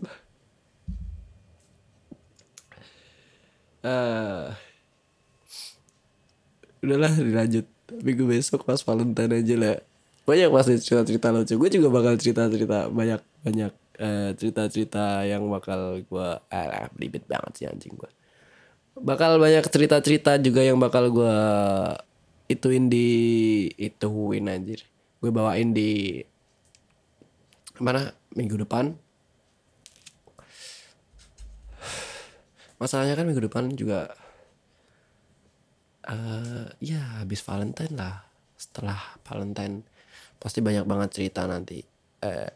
[3.87, 4.51] ah
[6.83, 7.65] udahlah dilanjut.
[8.03, 9.77] Gue besok pas Valentine aja lah.
[10.27, 11.55] Banyak pasti cerita-cerita lucu.
[11.55, 13.71] Gue juga bakal cerita-cerita banyak banyak
[14.03, 18.11] eh, cerita-cerita yang bakal gue ah belibet banget sih anjing gue
[19.01, 21.37] bakal banyak cerita-cerita juga yang bakal gue
[22.49, 23.09] ituin di
[23.77, 24.81] ituin anjir.
[25.21, 26.21] Gue bawain di
[27.77, 28.13] mana?
[28.33, 28.93] Minggu depan
[32.77, 34.13] masalahnya kan minggu depan juga
[36.07, 38.23] uh, ya habis Valentine lah.
[38.57, 39.85] Setelah Valentine
[40.41, 41.81] pasti banyak banget cerita nanti.
[42.23, 42.49] Uh,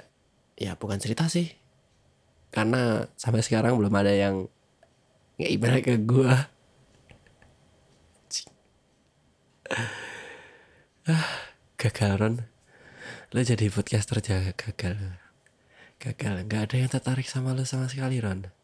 [0.58, 1.50] ya bukan cerita sih.
[2.52, 4.48] Karena sampai sekarang belum ada yang
[5.40, 6.34] nggak ibarat ke gue
[11.10, 11.28] ah
[11.80, 12.36] gagal Ron.
[13.32, 15.18] Lo jadi podcaster jaga gagal.
[16.02, 16.46] Gagal.
[16.46, 18.61] Nggak ada yang tertarik sama lo sama sekali Ron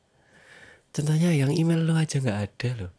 [0.98, 2.90] contohnya yang email lo aja nggak ada lo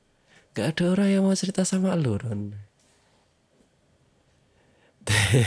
[0.58, 2.50] nggak ada orang yang mau cerita sama lo Ron.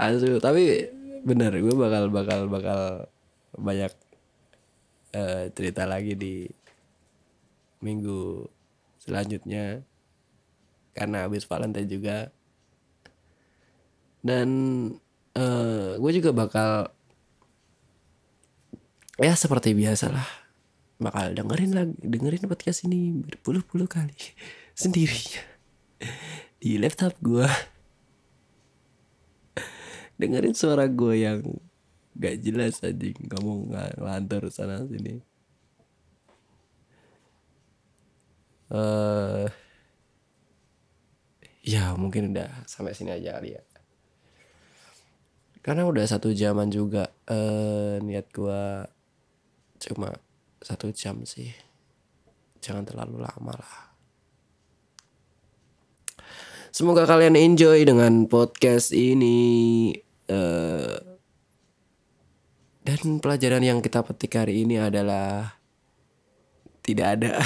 [0.00, 0.86] Aduh, tapi
[1.26, 3.04] bener gue bakal bakal bakal
[3.58, 3.92] banyak
[5.18, 6.48] uh, cerita lagi di
[7.82, 8.46] minggu
[9.02, 9.82] selanjutnya.
[10.94, 12.30] Karena habis Valentine juga.
[14.22, 14.48] Dan
[15.34, 16.94] uh, gue juga bakal
[19.20, 20.28] ya seperti biasa lah
[21.00, 24.16] bakal dengerin lagi dengerin podcast ini berpuluh-puluh kali
[24.82, 25.20] sendiri.
[26.60, 27.48] Di laptop gue
[30.20, 31.40] dengerin suara gue yang
[32.20, 35.24] gak jelas aja ngomong ngelantur sana sini.
[38.70, 39.50] Uh,
[41.64, 43.64] ya mungkin udah sampai sini aja kali ya.
[45.64, 48.60] Karena udah satu jaman juga uh, niat gue
[49.80, 50.12] cuma
[50.60, 51.48] satu jam sih.
[52.60, 53.76] Jangan terlalu lama lah.
[56.70, 59.90] Semoga kalian enjoy dengan podcast ini.
[60.30, 60.94] Uh,
[62.86, 65.58] dan pelajaran yang kita petik hari ini adalah
[66.80, 67.32] tidak ada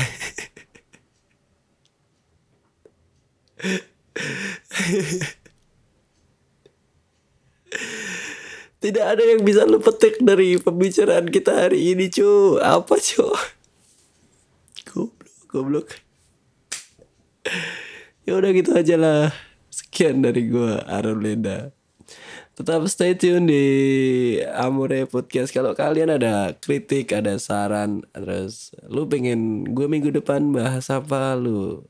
[8.84, 12.60] Tidak ada yang bisa lu petik dari pembicaraan kita hari ini, cu.
[12.60, 13.32] Apa, cu?
[14.92, 15.88] Goblok, goblok.
[18.28, 19.32] Ya udah gitu aja lah.
[19.72, 21.72] Sekian dari gua Lenda.
[22.60, 23.64] Tetap stay tune di
[24.52, 25.56] Amore Podcast.
[25.56, 31.88] Kalau kalian ada kritik, ada saran, terus lu pengen gue minggu depan bahas apa, lu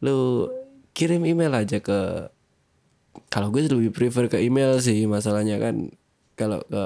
[0.00, 0.48] lu
[0.96, 2.32] kirim email aja ke
[3.32, 5.88] kalau gue lebih prefer ke email sih masalahnya kan
[6.36, 6.84] kalau ke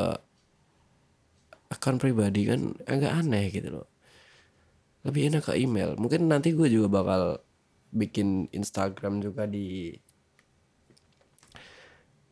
[1.74, 3.90] akun pribadi kan agak aneh gitu loh.
[5.02, 5.98] Lebih enak ke email.
[5.98, 7.42] Mungkin nanti gue juga bakal
[7.90, 9.90] bikin Instagram juga di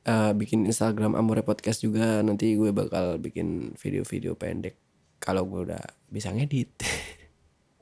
[0.06, 2.22] uh, bikin Instagram Amore Podcast juga.
[2.22, 4.78] Nanti gue bakal bikin video-video pendek.
[5.18, 6.70] Kalau gue udah bisa ngedit.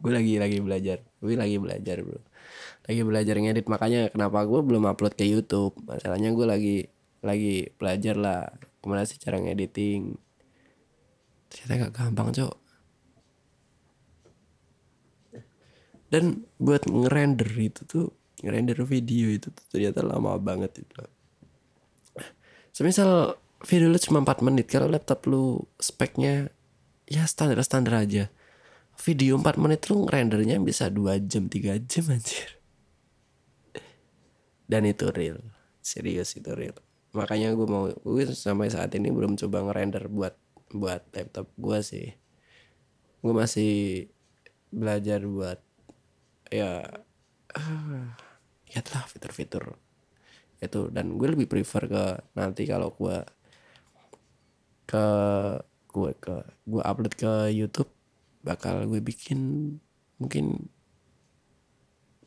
[0.02, 0.98] Gue lagi lagi belajar.
[1.22, 2.31] Gue lagi belajar bro
[2.86, 3.66] lagi belajar ngedit.
[3.70, 5.74] Makanya kenapa gue belum upload ke YouTube.
[5.86, 6.76] Masalahnya gue lagi
[7.22, 8.50] lagi belajar lah
[8.82, 10.18] gimana sih cara ngediting.
[11.46, 12.54] Ternyata gak gampang cok.
[16.12, 20.94] Dan buat ngerender itu tuh ngerender video itu tuh ternyata lama banget itu.
[22.74, 26.50] Semisal video lu cuma 4 menit kalau laptop lu speknya
[27.06, 28.28] ya standar standar aja.
[29.00, 32.61] Video 4 menit lu rendernya bisa 2 jam 3 jam anjir
[34.72, 35.36] dan itu real.
[35.84, 36.72] Serius itu real.
[37.12, 40.32] Makanya gue mau gue sampai saat ini belum coba ngerender buat
[40.72, 42.08] buat laptop gue sih.
[43.20, 44.08] Gue masih
[44.72, 45.60] belajar buat
[46.48, 46.80] ya
[48.72, 49.76] ya lah fitur-fitur
[50.64, 50.88] itu.
[50.88, 53.20] Dan gue lebih prefer ke nanti kalau gue
[54.88, 55.06] ke
[55.92, 57.92] gue ke gue upload ke YouTube
[58.40, 59.76] bakal gue bikin
[60.16, 60.72] mungkin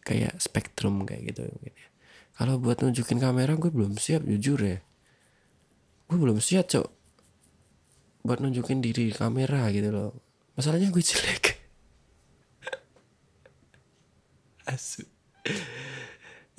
[0.06, 1.95] kayak spektrum kayak gitu mungkin ya
[2.36, 4.80] kalau buat nunjukin kamera gue belum siap jujur ya.
[6.12, 6.88] Gue belum siap cok
[8.26, 10.12] buat nunjukin diri kamera gitu loh.
[10.60, 11.56] Masalahnya gue jelek.
[14.72, 15.08] Asu.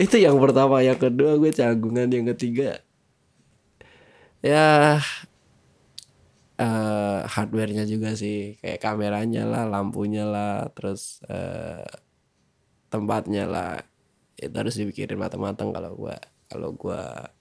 [0.00, 2.80] Itu yang pertama yang kedua gue canggungan yang ketiga
[4.44, 5.00] ya
[6.60, 8.60] uh, hardwarenya juga sih.
[8.62, 11.84] Kayak kameranya lah lampunya lah terus uh,
[12.88, 13.82] tempatnya lah
[14.36, 16.16] itu harus dipikirin matang-matang kalau gua
[16.48, 17.32] kalau gua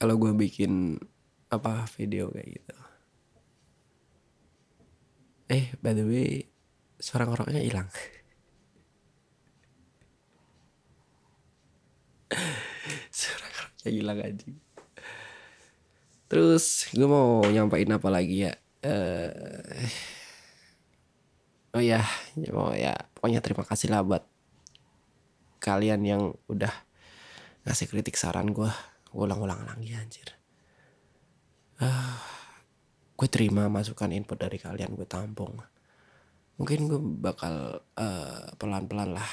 [0.00, 1.00] kalau gua bikin
[1.52, 2.74] apa video kayak gitu.
[5.46, 6.48] Eh by the way
[6.98, 7.88] suara ngoroknya hilang.
[13.14, 14.50] Suara ngoroknya hilang aja
[16.26, 18.52] terus gue mau nyampain apa lagi ya?
[18.82, 19.70] Uh,
[21.78, 22.02] oh ya
[22.50, 22.94] mau ya.
[23.14, 24.26] Pokoknya terima kasih lah buat
[25.66, 26.70] kalian yang udah
[27.66, 28.70] ngasih kritik saran gue
[29.10, 30.30] ulang-ulang lagi anjir.
[31.82, 32.36] Ah
[33.16, 35.56] gue terima masukan input dari kalian gue tampung.
[36.60, 39.30] Mungkin gue bakal uh, pelan-pelan lah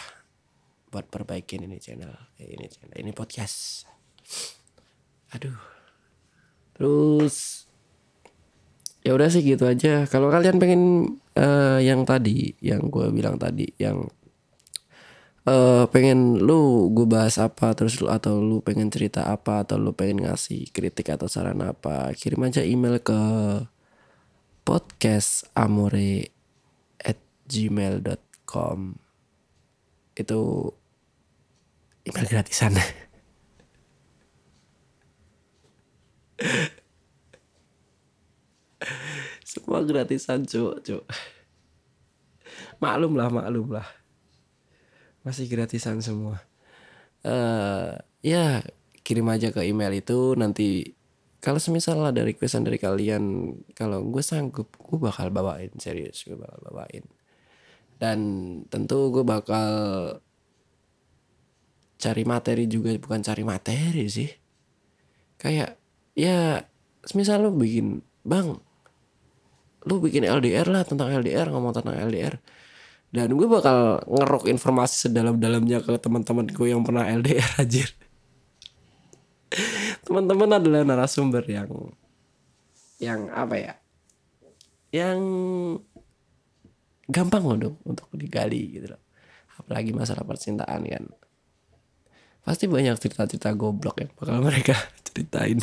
[0.90, 3.86] buat perbaikin ini channel eh, ini channel ini podcast.
[5.36, 5.60] Aduh.
[6.74, 7.68] Terus
[9.04, 10.08] ya udah sih gitu aja.
[10.08, 10.84] Kalau kalian pengen
[11.36, 14.08] uh, yang tadi yang gue bilang tadi yang
[15.48, 19.92] uh, pengen lu gue bahas apa terus lu atau lu pengen cerita apa atau lu
[19.96, 23.20] pengen ngasih kritik atau saran apa kirim aja email ke
[24.64, 26.32] podcast amore
[27.04, 28.96] at gmail.com
[30.14, 30.40] itu
[32.06, 32.78] email gratisan.
[39.44, 41.04] Semua gratisan cuk cuk.
[42.80, 44.03] Maklum lah maklum lah
[45.24, 46.44] masih gratisan semua.
[47.24, 48.60] Uh, ya
[49.04, 50.96] kirim aja ke email itu nanti
[51.44, 56.60] kalau semisal ada requestan dari kalian kalau gue sanggup gue bakal bawain serius gue bakal
[56.72, 57.04] bawain.
[58.00, 58.20] Dan
[58.68, 59.72] tentu gue bakal
[62.00, 64.32] cari materi juga bukan cari materi sih.
[65.40, 65.80] Kayak
[66.16, 66.64] ya
[67.04, 68.56] semisal lo bikin bang
[69.84, 72.40] lu bikin LDR lah tentang LDR ngomong tentang LDR
[73.14, 77.86] dan gue bakal ngerok informasi sedalam-dalamnya ke teman-teman gue yang pernah LDR aja
[80.06, 81.70] teman-teman adalah narasumber yang
[83.04, 83.74] yang apa ya?
[84.94, 85.20] Yang
[87.10, 89.02] gampang loh dong untuk digali gitu loh.
[89.60, 91.04] Apalagi masalah percintaan kan.
[92.44, 94.76] Pasti banyak cerita-cerita goblok yang bakal mereka
[95.08, 95.60] ceritain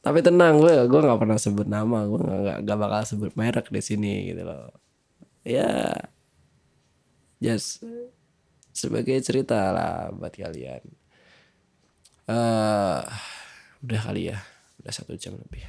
[0.00, 3.82] tapi tenang gue gue nggak pernah sebut nama gue nggak nggak bakal sebut merek di
[3.84, 4.72] sini gitu loh.
[5.44, 5.92] Ya
[7.40, 7.84] just
[8.72, 10.84] sebagai cerita lah buat kalian.
[12.30, 13.02] Uh,
[13.84, 14.40] udah kali ya
[14.80, 15.68] udah satu jam lebih.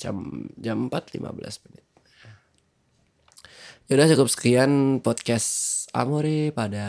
[0.00, 1.84] Jam jam empat lima belas menit.
[3.90, 6.88] Ya udah cukup sekian podcast Amore pada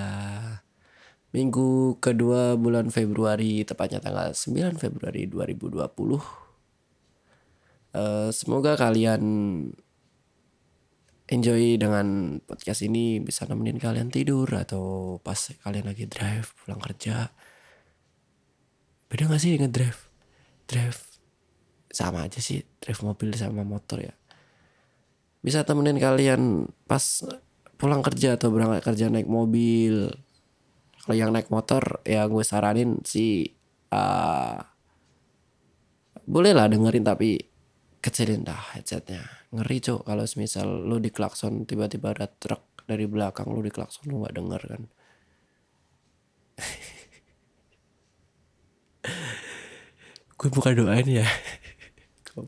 [1.33, 6.21] minggu kedua bulan Februari tepatnya tanggal 9 Februari 2020 uh,
[7.97, 9.21] eh, semoga kalian
[11.33, 17.31] enjoy dengan podcast ini bisa nemenin kalian tidur atau pas kalian lagi drive pulang kerja.
[19.07, 20.09] Beda gak sih dengan drive?
[20.69, 20.99] Drive
[21.93, 24.13] sama aja sih drive mobil sama motor ya.
[25.41, 27.01] Bisa temenin kalian pas
[27.81, 30.11] pulang kerja atau berangkat kerja naik mobil
[31.03, 33.43] kalau yang naik motor ya gue saranin sih
[33.91, 34.55] uh,
[36.23, 37.35] boleh lah dengerin tapi
[37.99, 39.23] kecilin dah headsetnya.
[39.51, 44.39] Ngeri cok kalau misal lu diklakson tiba-tiba ada truk dari belakang lu diklakson lu nggak
[44.39, 44.87] denger kan.
[50.39, 51.27] Gue buka doain ya.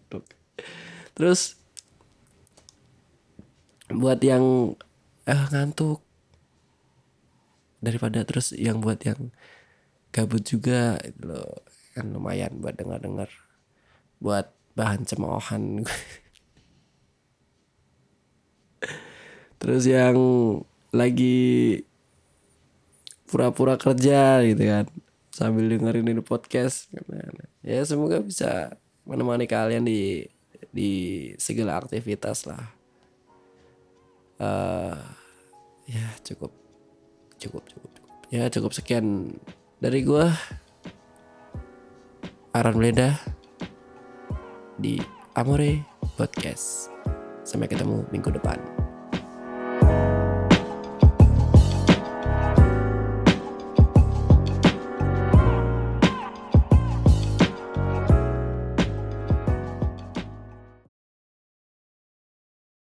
[1.19, 1.59] Terus
[3.91, 4.75] buat yang
[5.27, 6.04] eh, ngantuk
[7.85, 9.29] daripada terus yang buat yang
[10.09, 11.61] gabut juga itu loh.
[11.93, 13.29] Kan lumayan buat dengar-dengar
[14.19, 15.85] buat bahan cemoohan.
[19.61, 20.17] Terus yang
[20.91, 21.81] lagi
[23.25, 24.85] pura-pura kerja gitu kan
[25.33, 26.87] sambil dengerin ini podcast
[27.59, 30.23] ya semoga bisa menemani kalian di
[30.71, 30.91] di
[31.35, 32.63] segala aktivitas lah.
[34.35, 34.99] Uh,
[35.87, 36.64] ya cukup
[37.45, 38.13] cukup cukup cukup.
[38.33, 39.37] Ya cukup sekian
[39.77, 40.33] dari gua.
[42.55, 43.19] Aran Bleda
[44.81, 44.97] di
[45.37, 45.83] Amore
[46.17, 46.89] Podcast.
[47.45, 48.84] Sampai ketemu minggu depan